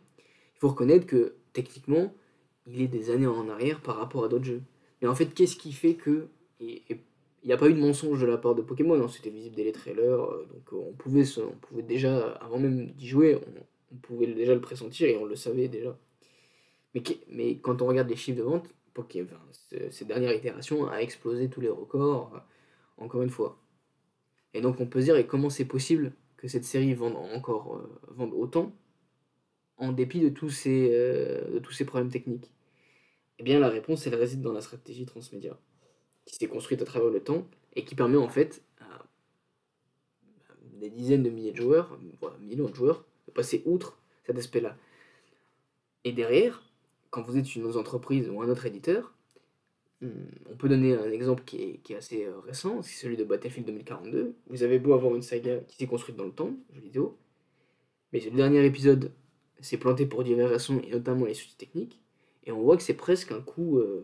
il 0.60 0.62
faut 0.62 0.68
reconnaître 0.68 1.06
que 1.08 1.36
techniquement, 1.54 2.14
il 2.68 2.82
est 2.82 2.88
des 2.88 3.12
années 3.12 3.28
en 3.28 3.48
arrière 3.48 3.80
par 3.80 3.96
rapport 3.96 4.26
à 4.26 4.28
d'autres 4.28 4.44
jeux. 4.44 4.62
Mais 5.02 5.08
en 5.08 5.16
fait, 5.16 5.34
qu'est-ce 5.34 5.56
qui 5.56 5.72
fait 5.72 5.96
que. 5.96 6.28
il 6.60 6.82
n'y 7.46 7.54
a 7.54 7.58
pas 7.58 7.70
eu 7.70 7.74
de 7.74 7.80
mensonge 7.80 8.20
de 8.20 8.26
la 8.26 8.38
part 8.38 8.56
de 8.56 8.62
Pokémon, 8.62 9.02
hein, 9.02 9.08
c'était 9.08 9.30
visible 9.30 9.56
dès 9.56 9.64
les 9.64 9.72
trailers, 9.72 10.22
euh, 10.22 10.46
donc 10.54 10.74
euh, 10.74 10.90
on 10.90 10.94
pouvait, 10.94 11.24
on 11.40 11.56
pouvait 11.62 11.82
déjà, 11.82 12.34
avant 12.42 12.60
même 12.60 12.88
d'y 12.92 13.08
jouer, 13.08 13.40
on, 13.92 13.96
pouvait 14.02 14.28
déjà 14.28 14.54
le 14.54 14.60
pressentir 14.60 15.08
et 15.08 15.18
on 15.18 15.26
le 15.26 15.36
savait 15.36 15.70
déjà. 15.70 15.98
Mais, 17.30 17.58
quand 17.60 17.82
on 17.82 17.88
regarde 17.88 18.10
les 18.10 18.18
chiffres 18.18 18.40
de 18.40 18.44
vente, 18.44 18.68
Pokémon, 18.94 19.30
ces 19.92 20.04
dernières 20.06 20.34
itérations 20.34 20.90
a 20.90 20.98
explosé 20.98 21.50
tous 21.50 21.62
les 21.62 21.70
records 21.70 22.44
encore 22.98 23.22
une 23.22 23.30
fois. 23.30 23.58
Et 24.54 24.62
donc 24.62 24.82
on 24.82 24.88
peut 24.88 25.00
se 25.00 25.06
dire, 25.06 25.16
et 25.16 25.26
comment 25.26 25.50
c'est 25.50 25.66
possible 25.66 26.12
que 26.38 26.48
cette 26.48 26.66
série 26.66 26.94
vende 26.94 27.16
encore 27.16 27.78
euh, 27.78 28.02
vende 28.10 28.34
autant 28.34 28.74
en 29.80 29.92
dépit 29.92 30.20
de 30.20 30.30
tous 30.30 30.50
ces, 30.50 30.90
euh, 30.94 31.50
de 31.52 31.60
tous 31.60 31.72
ces 31.72 31.86
problèmes 31.86 32.12
techniques 32.12 32.52
Eh 33.40 33.44
bien 33.44 33.60
la 33.60 33.70
réponse, 33.70 34.06
elle 34.06 34.16
réside 34.16 34.42
dans 34.42 34.54
la 34.54 34.62
stratégie 34.62 35.06
transmédia, 35.06 35.58
qui 36.26 36.36
s'est 36.36 36.48
construite 36.48 36.82
à 36.82 36.86
travers 36.86 37.10
le 37.10 37.22
temps 37.22 37.48
et 37.76 37.86
qui 37.86 37.96
permet 37.96 38.18
en 38.18 38.30
fait 38.30 38.62
à 38.80 39.06
des 40.74 40.90
dizaines 40.90 41.24
de 41.24 41.30
milliers 41.30 41.52
de 41.52 41.58
joueurs, 41.58 41.98
voire 42.20 42.38
millions 42.40 42.70
de 42.70 42.76
joueurs, 42.76 43.06
de 43.28 43.32
passer 43.32 43.64
outre 43.66 44.00
cet 44.26 44.38
aspect-là. 44.38 44.78
Et 46.04 46.12
derrière, 46.12 46.64
quand 47.10 47.22
vous 47.22 47.38
êtes 47.38 47.56
une 47.56 47.66
entreprise 47.66 48.30
ou 48.30 48.42
un 48.42 48.50
autre 48.50 48.66
éditeur, 48.66 49.14
on 50.02 50.56
peut 50.56 50.70
donner 50.70 50.96
un 50.96 51.12
exemple 51.12 51.44
qui 51.44 51.82
est, 51.90 51.96
assez 51.96 52.26
euh, 52.26 52.40
récent, 52.40 52.82
c'est 52.82 52.96
celui 52.96 53.18
de 53.18 53.26
Battlefield 53.26 53.68
2042. 53.68 54.34
Vous 54.48 54.64
avez 54.64 54.80
beau 54.80 54.94
avoir 54.94 55.14
une 55.14 55.22
saga 55.22 55.60
qui 55.68 55.76
s'est 55.76 55.88
construite 55.88 56.16
dans 56.16 56.26
le 56.26 56.32
temps, 56.32 56.56
jeu 56.74 56.80
vidéo, 56.80 57.18
mais 58.14 58.22
le 58.22 58.32
dernier 58.32 58.66
épisode 58.66 59.12
s'est 59.62 59.78
planté 59.78 60.06
pour 60.06 60.24
diverses 60.24 60.52
raisons, 60.52 60.82
et 60.82 60.92
notamment 60.92 61.26
les 61.26 61.34
soucis 61.34 61.58
techniques, 61.58 62.00
et 62.46 62.52
on 62.52 62.62
voit 62.62 62.78
que 62.78 62.84
c'est 62.84 62.94
presque 62.94 63.32
un 63.32 63.42
coup, 63.42 63.78
euh, 63.78 64.04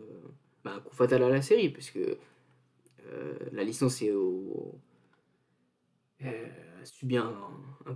bah, 0.63 0.74
un 0.76 0.80
coup 0.80 0.96
fatal 0.96 1.24
à 1.24 1.30
la 1.30 1.41
série, 1.41 1.70
puisque 1.70 1.98
euh, 1.98 3.34
la 3.52 3.63
licence 3.63 4.02
est 4.02 4.12
au, 4.12 4.76
a 6.22 6.86
subi 6.86 7.18
un, 7.18 7.34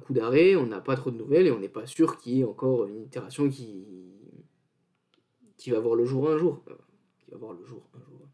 coup 0.06 0.14
d'arrêt, 0.14 0.56
on 0.56 0.66
n'a 0.66 0.82
pas 0.82 0.96
trop 0.96 1.12
de 1.12 1.18
nouvelles, 1.18 1.48
et 1.48 1.52
on 1.52 1.60
n'est 1.60 1.70
pas 1.70 1.86
sûr 1.86 2.18
qu'il 2.18 2.36
y 2.36 2.42
ait 2.42 2.46
encore 2.46 2.86
une 2.86 3.04
itération 3.04 3.50
qui, 3.50 3.86
qui 5.58 5.72
va 5.72 5.80
voir 5.80 5.96
le 5.96 6.06
jour 6.06 6.30
un 6.30 6.38
jour 6.38 6.64
va 7.32 7.38
voir 7.38 7.54
le 7.54 7.66
jour 7.66 7.84
un 7.96 8.00
jour. 8.00 8.28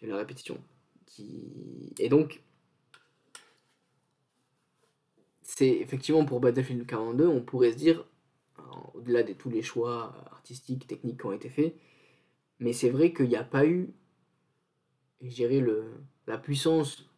J'ai 0.00 0.06
la 0.06 0.16
répétition. 0.16 0.58
Qui... 1.06 1.94
Et 1.98 2.08
donc, 2.08 2.42
c'est 5.42 5.68
effectivement 5.68 6.24
pour 6.24 6.40
Battlefield 6.40 6.86
42, 6.86 7.26
on 7.26 7.40
pourrait 7.40 7.72
se 7.72 7.76
dire, 7.76 8.04
au-delà 8.94 9.22
de 9.22 9.32
tous 9.32 9.50
les 9.50 9.62
choix 9.62 10.14
artistiques, 10.30 10.86
techniques 10.86 11.20
qui 11.20 11.26
ont 11.26 11.32
été 11.32 11.48
faits, 11.48 11.76
mais 12.58 12.72
c'est 12.72 12.90
vrai 12.90 13.12
qu'il 13.12 13.28
n'y 13.28 13.36
a 13.36 13.44
pas 13.44 13.66
eu, 13.66 13.92
je 15.20 15.34
dirais, 15.34 15.64
la 16.26 16.38
puissance 16.38 17.08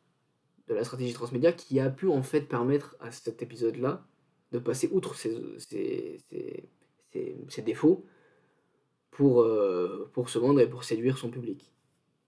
de 0.66 0.74
la 0.74 0.84
stratégie 0.84 1.12
transmédia 1.12 1.52
qui 1.52 1.80
a 1.80 1.90
pu 1.90 2.08
en 2.08 2.22
fait 2.22 2.42
permettre 2.42 2.96
à 3.00 3.10
cet 3.10 3.42
épisode-là 3.42 4.06
de 4.52 4.58
passer 4.58 4.88
outre 4.92 5.14
ses, 5.14 6.18
défauts 7.64 8.04
pour, 9.10 9.42
euh, 9.42 10.10
pour 10.12 10.28
se 10.28 10.38
vendre 10.38 10.60
et 10.60 10.68
pour 10.68 10.84
séduire 10.84 11.18
son 11.18 11.30
public. 11.30 11.72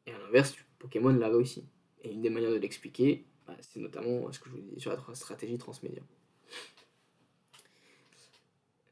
Et 0.07 0.13
à 0.13 0.19
l'inverse, 0.19 0.57
Pokémon 0.79 1.11
l'a 1.11 1.29
réussi. 1.29 1.65
Et 2.03 2.13
une 2.13 2.23
des 2.23 2.31
manières 2.31 2.51
de 2.51 2.57
l'expliquer, 2.57 3.27
bah, 3.47 3.57
c'est 3.61 3.81
notamment 3.81 4.31
ce 4.33 4.39
que 4.39 4.49
je 4.49 4.55
vous 4.55 4.61
disais 4.61 4.81
sur 4.81 4.91
la 4.91 5.15
stratégie 5.15 5.59
transmédia. 5.59 6.03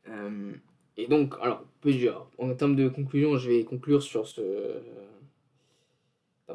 Euh, 0.09 0.53
et 0.97 1.07
donc, 1.07 1.35
alors, 1.41 1.65
en 2.39 2.55
termes 2.55 2.77
de 2.77 2.89
conclusion, 2.89 3.37
je 3.39 3.51
vais 3.51 3.65
conclure 3.65 4.03
sur 4.03 4.27
ce. 4.27 4.81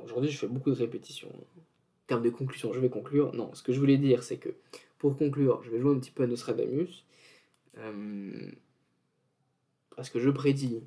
Aujourd'hui, 0.03 0.31
je 0.31 0.37
fais 0.37 0.47
beaucoup 0.47 0.71
de 0.71 0.75
répétitions. 0.75 1.29
En 1.29 2.07
termes 2.07 2.23
de 2.23 2.29
conclusion, 2.29 2.73
je 2.73 2.79
vais 2.79 2.89
conclure. 2.89 3.33
Non, 3.33 3.53
ce 3.53 3.63
que 3.63 3.71
je 3.71 3.79
voulais 3.79 3.97
dire, 3.97 4.23
c'est 4.23 4.37
que 4.37 4.49
pour 4.97 5.17
conclure, 5.17 5.61
je 5.63 5.69
vais 5.69 5.79
jouer 5.79 5.95
un 5.95 5.99
petit 5.99 6.11
peu 6.11 6.23
à 6.23 6.27
Nostradamus. 6.27 7.05
Euh, 7.77 8.51
parce 9.95 10.09
que 10.09 10.19
je 10.19 10.29
prédis 10.29 10.83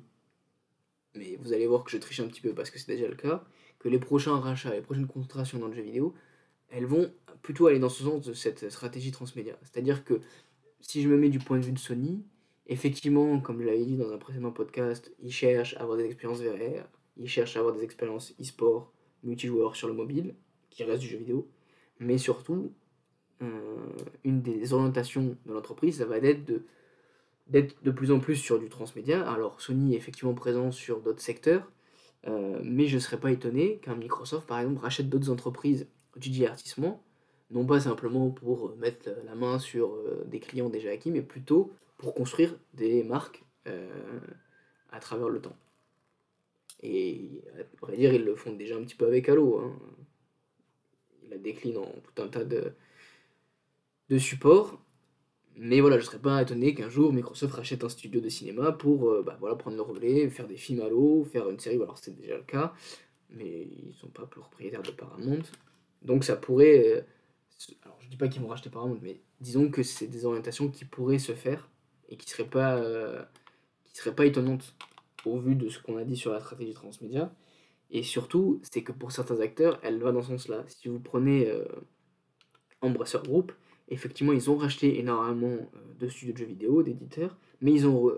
mais 1.17 1.35
vous 1.41 1.53
allez 1.53 1.67
voir 1.67 1.83
que 1.83 1.91
je 1.91 1.97
triche 1.97 2.19
un 2.19 2.27
petit 2.27 2.41
peu 2.41 2.53
parce 2.53 2.69
que 2.69 2.79
c'est 2.79 2.91
déjà 2.91 3.07
le 3.07 3.15
cas, 3.15 3.43
que 3.79 3.89
les 3.89 3.99
prochains 3.99 4.39
rachats, 4.39 4.73
les 4.73 4.81
prochaines 4.81 5.07
concentrations 5.07 5.59
dans 5.59 5.67
le 5.67 5.73
jeu 5.73 5.81
vidéo, 5.81 6.13
elles 6.69 6.85
vont 6.85 7.11
plutôt 7.41 7.67
aller 7.67 7.79
dans 7.79 7.89
ce 7.89 8.03
sens 8.03 8.25
de 8.25 8.33
cette 8.33 8.69
stratégie 8.69 9.11
transmédia. 9.11 9.57
C'est-à-dire 9.63 10.03
que 10.03 10.21
si 10.79 11.01
je 11.01 11.09
me 11.09 11.17
mets 11.17 11.29
du 11.29 11.39
point 11.39 11.57
de 11.57 11.65
vue 11.65 11.71
de 11.71 11.79
Sony, 11.79 12.23
effectivement, 12.67 13.39
comme 13.39 13.61
je 13.61 13.65
l'avais 13.65 13.85
dit 13.85 13.97
dans 13.97 14.11
un 14.11 14.17
précédent 14.17 14.51
podcast, 14.51 15.11
ils 15.21 15.31
cherchent 15.31 15.75
à 15.77 15.81
avoir 15.81 15.97
des 15.97 16.05
expériences 16.05 16.41
VR, 16.41 16.87
ils 17.17 17.29
cherchent 17.29 17.55
à 17.55 17.59
avoir 17.59 17.73
des 17.73 17.83
expériences 17.83 18.33
e-sport, 18.39 18.91
multijoueurs 19.23 19.75
sur 19.75 19.87
le 19.87 19.93
mobile, 19.93 20.35
qui 20.69 20.83
reste 20.83 21.01
du 21.01 21.07
jeu 21.07 21.17
vidéo, 21.17 21.47
mais 21.99 22.17
surtout, 22.17 22.71
euh, 23.41 23.87
une 24.23 24.41
des 24.41 24.73
orientations 24.73 25.35
de 25.45 25.53
l'entreprise, 25.53 25.97
ça 25.97 26.05
va 26.05 26.17
être 26.17 26.45
de 26.45 26.63
d'être 27.49 27.81
de 27.81 27.91
plus 27.91 28.11
en 28.11 28.19
plus 28.19 28.35
sur 28.35 28.59
du 28.59 28.67
transmédia. 28.67 29.29
Alors 29.29 29.61
Sony 29.61 29.93
est 29.93 29.97
effectivement 29.97 30.33
présent 30.33 30.71
sur 30.71 30.99
d'autres 30.99 31.21
secteurs, 31.21 31.71
euh, 32.27 32.59
mais 32.63 32.87
je 32.87 32.95
ne 32.95 32.99
serais 32.99 33.19
pas 33.19 33.31
étonné 33.31 33.77
qu'un 33.77 33.95
Microsoft, 33.95 34.45
par 34.47 34.59
exemple, 34.59 34.81
rachète 34.81 35.07
d'autres 35.07 35.29
entreprises 35.29 35.87
du 36.17 36.29
divertissement, 36.29 37.01
non 37.51 37.65
pas 37.65 37.79
simplement 37.79 38.29
pour 38.29 38.75
mettre 38.77 39.09
la 39.25 39.35
main 39.35 39.59
sur 39.59 39.93
euh, 39.93 40.25
des 40.25 40.39
clients 40.39 40.69
déjà 40.69 40.91
acquis, 40.91 41.11
mais 41.11 41.21
plutôt 41.21 41.71
pour 41.97 42.13
construire 42.13 42.55
des 42.73 43.03
marques 43.03 43.43
euh, 43.67 44.19
à 44.91 44.99
travers 44.99 45.29
le 45.29 45.41
temps. 45.41 45.55
Et 46.83 47.41
à 47.57 47.85
vrai 47.85 47.97
dire, 47.97 48.13
ils 48.13 48.23
le 48.23 48.35
font 48.35 48.53
déjà 48.53 48.75
un 48.75 48.83
petit 48.83 48.95
peu 48.95 49.07
avec 49.07 49.29
Halo. 49.29 49.59
Hein. 49.59 49.79
Ils 51.23 51.29
la 51.29 51.37
déclinent 51.37 51.77
en 51.77 51.91
tout 51.91 52.21
un 52.21 52.27
tas 52.27 52.43
de, 52.43 52.73
de 54.09 54.17
supports. 54.17 54.79
Mais 55.55 55.81
voilà, 55.81 55.97
je 55.97 56.05
serais 56.05 56.19
pas 56.19 56.39
étonné 56.39 56.75
qu'un 56.75 56.89
jour 56.89 57.11
Microsoft 57.11 57.55
rachète 57.55 57.83
un 57.83 57.89
studio 57.89 58.21
de 58.21 58.29
cinéma 58.29 58.73
pour 58.73 59.09
euh, 59.09 59.23
bah, 59.23 59.37
voilà, 59.39 59.55
prendre 59.55 59.75
le 59.75 59.81
relais, 59.81 60.29
faire 60.29 60.47
des 60.47 60.57
films 60.57 60.81
Halo, 60.81 61.23
faire 61.23 61.49
une 61.49 61.59
série. 61.59 61.77
Alors 61.77 61.97
c'est 61.97 62.15
déjà 62.15 62.37
le 62.37 62.43
cas, 62.43 62.73
mais 63.31 63.63
ils 63.63 63.95
sont 63.95 64.09
pas 64.09 64.27
propriétaires 64.27 64.83
de 64.83 64.91
Paramount. 64.91 65.43
Donc 66.03 66.23
ça 66.25 66.35
pourrait. 66.35 67.07
Euh, 67.57 67.73
alors 67.83 67.97
je 68.01 68.09
dis 68.09 68.17
pas 68.17 68.27
qu'ils 68.27 68.41
vont 68.41 68.47
racheter 68.47 68.69
Paramount, 68.69 68.99
mais 69.01 69.21
disons 69.41 69.69
que 69.69 69.83
c'est 69.83 70.07
des 70.07 70.25
orientations 70.25 70.69
qui 70.69 70.85
pourraient 70.85 71.19
se 71.19 71.33
faire 71.33 71.69
et 72.09 72.17
qui 72.17 72.29
seraient 72.29 72.49
pas, 72.49 72.77
euh, 72.77 73.23
qui 73.85 73.95
seraient 73.95 74.15
pas 74.15 74.25
étonnantes 74.25 74.75
au 75.25 75.39
vu 75.39 75.55
de 75.55 75.69
ce 75.69 75.79
qu'on 75.79 75.97
a 75.97 76.03
dit 76.03 76.15
sur 76.15 76.31
la 76.31 76.39
stratégie 76.39 76.73
transmédia. 76.73 77.33
Et 77.89 78.03
surtout, 78.03 78.59
c'est 78.69 78.83
que 78.83 78.91
pour 78.91 79.11
certains 79.11 79.39
acteurs, 79.39 79.79
elle 79.81 79.99
va 79.99 80.11
dans 80.11 80.21
ce 80.21 80.29
sens-là. 80.29 80.65
Si 80.67 80.89
vous 80.89 80.99
prenez 80.99 81.49
euh, 81.49 81.65
Embracer 82.81 83.19
Group, 83.23 83.53
effectivement, 83.89 84.33
ils 84.33 84.49
ont 84.49 84.57
racheté 84.57 84.99
énormément 84.99 85.47
euh, 85.47 85.93
de 85.99 86.07
studios 86.07 86.33
de 86.33 86.37
jeux 86.37 86.45
vidéo, 86.45 86.83
d'éditeurs, 86.83 87.37
mais 87.61 87.71
ils 87.71 87.87
ont 87.87 88.11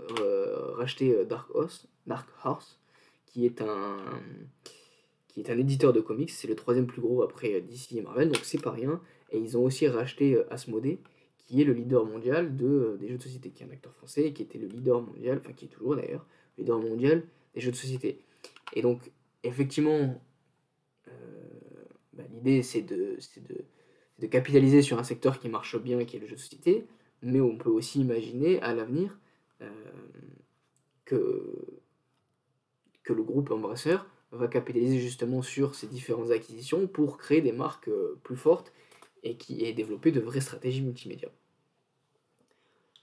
racheté 0.75 1.25
Dark 1.25 1.49
Horse, 1.55 1.87
Dark 2.07 2.27
Horse, 2.43 2.79
qui 3.25 3.45
est 3.45 3.61
un 3.61 3.97
qui 5.27 5.41
est 5.41 5.51
un 5.51 5.57
éditeur 5.59 5.93
de 5.93 6.01
comics, 6.01 6.31
c'est 6.31 6.47
le 6.47 6.55
troisième 6.55 6.87
plus 6.87 7.01
gros 7.01 7.21
après 7.21 7.61
DC 7.61 7.93
et 7.93 8.01
Marvel, 8.01 8.29
donc 8.29 8.43
c'est 8.43 8.61
pas 8.61 8.71
rien. 8.71 8.99
Et 9.31 9.39
ils 9.39 9.57
ont 9.57 9.63
aussi 9.63 9.87
racheté 9.87 10.41
Asmodee, 10.49 10.99
qui 11.37 11.61
est 11.61 11.65
le 11.65 11.73
leader 11.73 12.05
mondial 12.05 12.55
de, 12.55 12.97
des 12.99 13.07
jeux 13.07 13.17
de 13.17 13.23
société, 13.23 13.49
qui 13.49 13.63
est 13.63 13.65
un 13.65 13.71
acteur 13.71 13.93
français, 13.93 14.33
qui 14.33 14.43
était 14.43 14.59
le 14.59 14.67
leader 14.67 15.01
mondial, 15.01 15.39
enfin 15.39 15.53
qui 15.53 15.65
est 15.65 15.69
toujours 15.69 15.95
d'ailleurs, 15.95 16.25
leader 16.57 16.79
mondial 16.79 17.23
des 17.55 17.61
jeux 17.61 17.71
de 17.71 17.75
société. 17.75 18.19
Et 18.73 18.81
donc, 18.81 19.11
effectivement, 19.43 20.21
euh, 21.07 21.11
bah, 22.13 22.23
l'idée 22.31 22.61
c'est 22.61 22.81
de, 22.81 23.17
de, 24.19 24.27
capitaliser 24.27 24.81
sur 24.81 24.99
un 24.99 25.03
secteur 25.03 25.39
qui 25.39 25.49
marche 25.49 25.77
bien, 25.81 26.05
qui 26.05 26.17
est 26.17 26.19
le 26.19 26.27
jeu 26.27 26.35
de 26.35 26.41
société, 26.41 26.85
mais 27.21 27.41
on 27.41 27.57
peut 27.57 27.69
aussi 27.71 27.99
imaginer 28.01 28.61
à 28.61 28.73
l'avenir 28.73 29.17
euh, 29.61 29.69
que, 31.05 31.65
que 33.03 33.13
le 33.13 33.23
groupe 33.23 33.49
Embrasseur 33.51 34.05
va 34.31 34.47
capitaliser 34.47 34.99
justement 34.99 35.41
sur 35.41 35.73
ces 35.73 35.87
différentes 35.87 36.29
acquisitions 36.29 36.85
pour 36.85 37.17
créer 37.17 37.41
des 37.41 37.51
marques 37.51 37.87
euh, 37.87 38.19
plus 38.23 38.35
fortes 38.35 38.71
et 39.23 39.35
qui 39.35 39.63
ait 39.65 39.73
développé 39.73 40.11
de 40.11 40.19
vraies 40.19 40.41
stratégies 40.41 40.81
multimédia. 40.81 41.29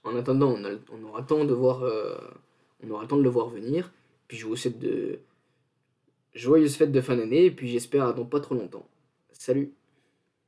En 0.03 0.15
attendant, 0.15 0.55
on, 0.55 1.03
aura 1.03 1.21
le 1.21 1.25
temps 1.25 1.45
de 1.45 1.53
on 1.53 2.89
aura 2.91 3.07
le 3.11 3.29
voir 3.29 3.49
venir. 3.49 3.91
Puis 4.27 4.37
je 4.37 4.45
vous 4.45 4.55
souhaite 4.55 4.79
de 4.79 5.19
joyeuses 6.33 6.75
fêtes 6.75 6.91
de 6.91 7.01
fin 7.01 7.15
d'année, 7.15 7.45
et 7.45 7.51
puis 7.51 7.67
j'espère 7.67 8.13
dans 8.13 8.25
pas 8.25 8.39
trop 8.39 8.55
longtemps. 8.55 8.87
Salut 9.31 9.73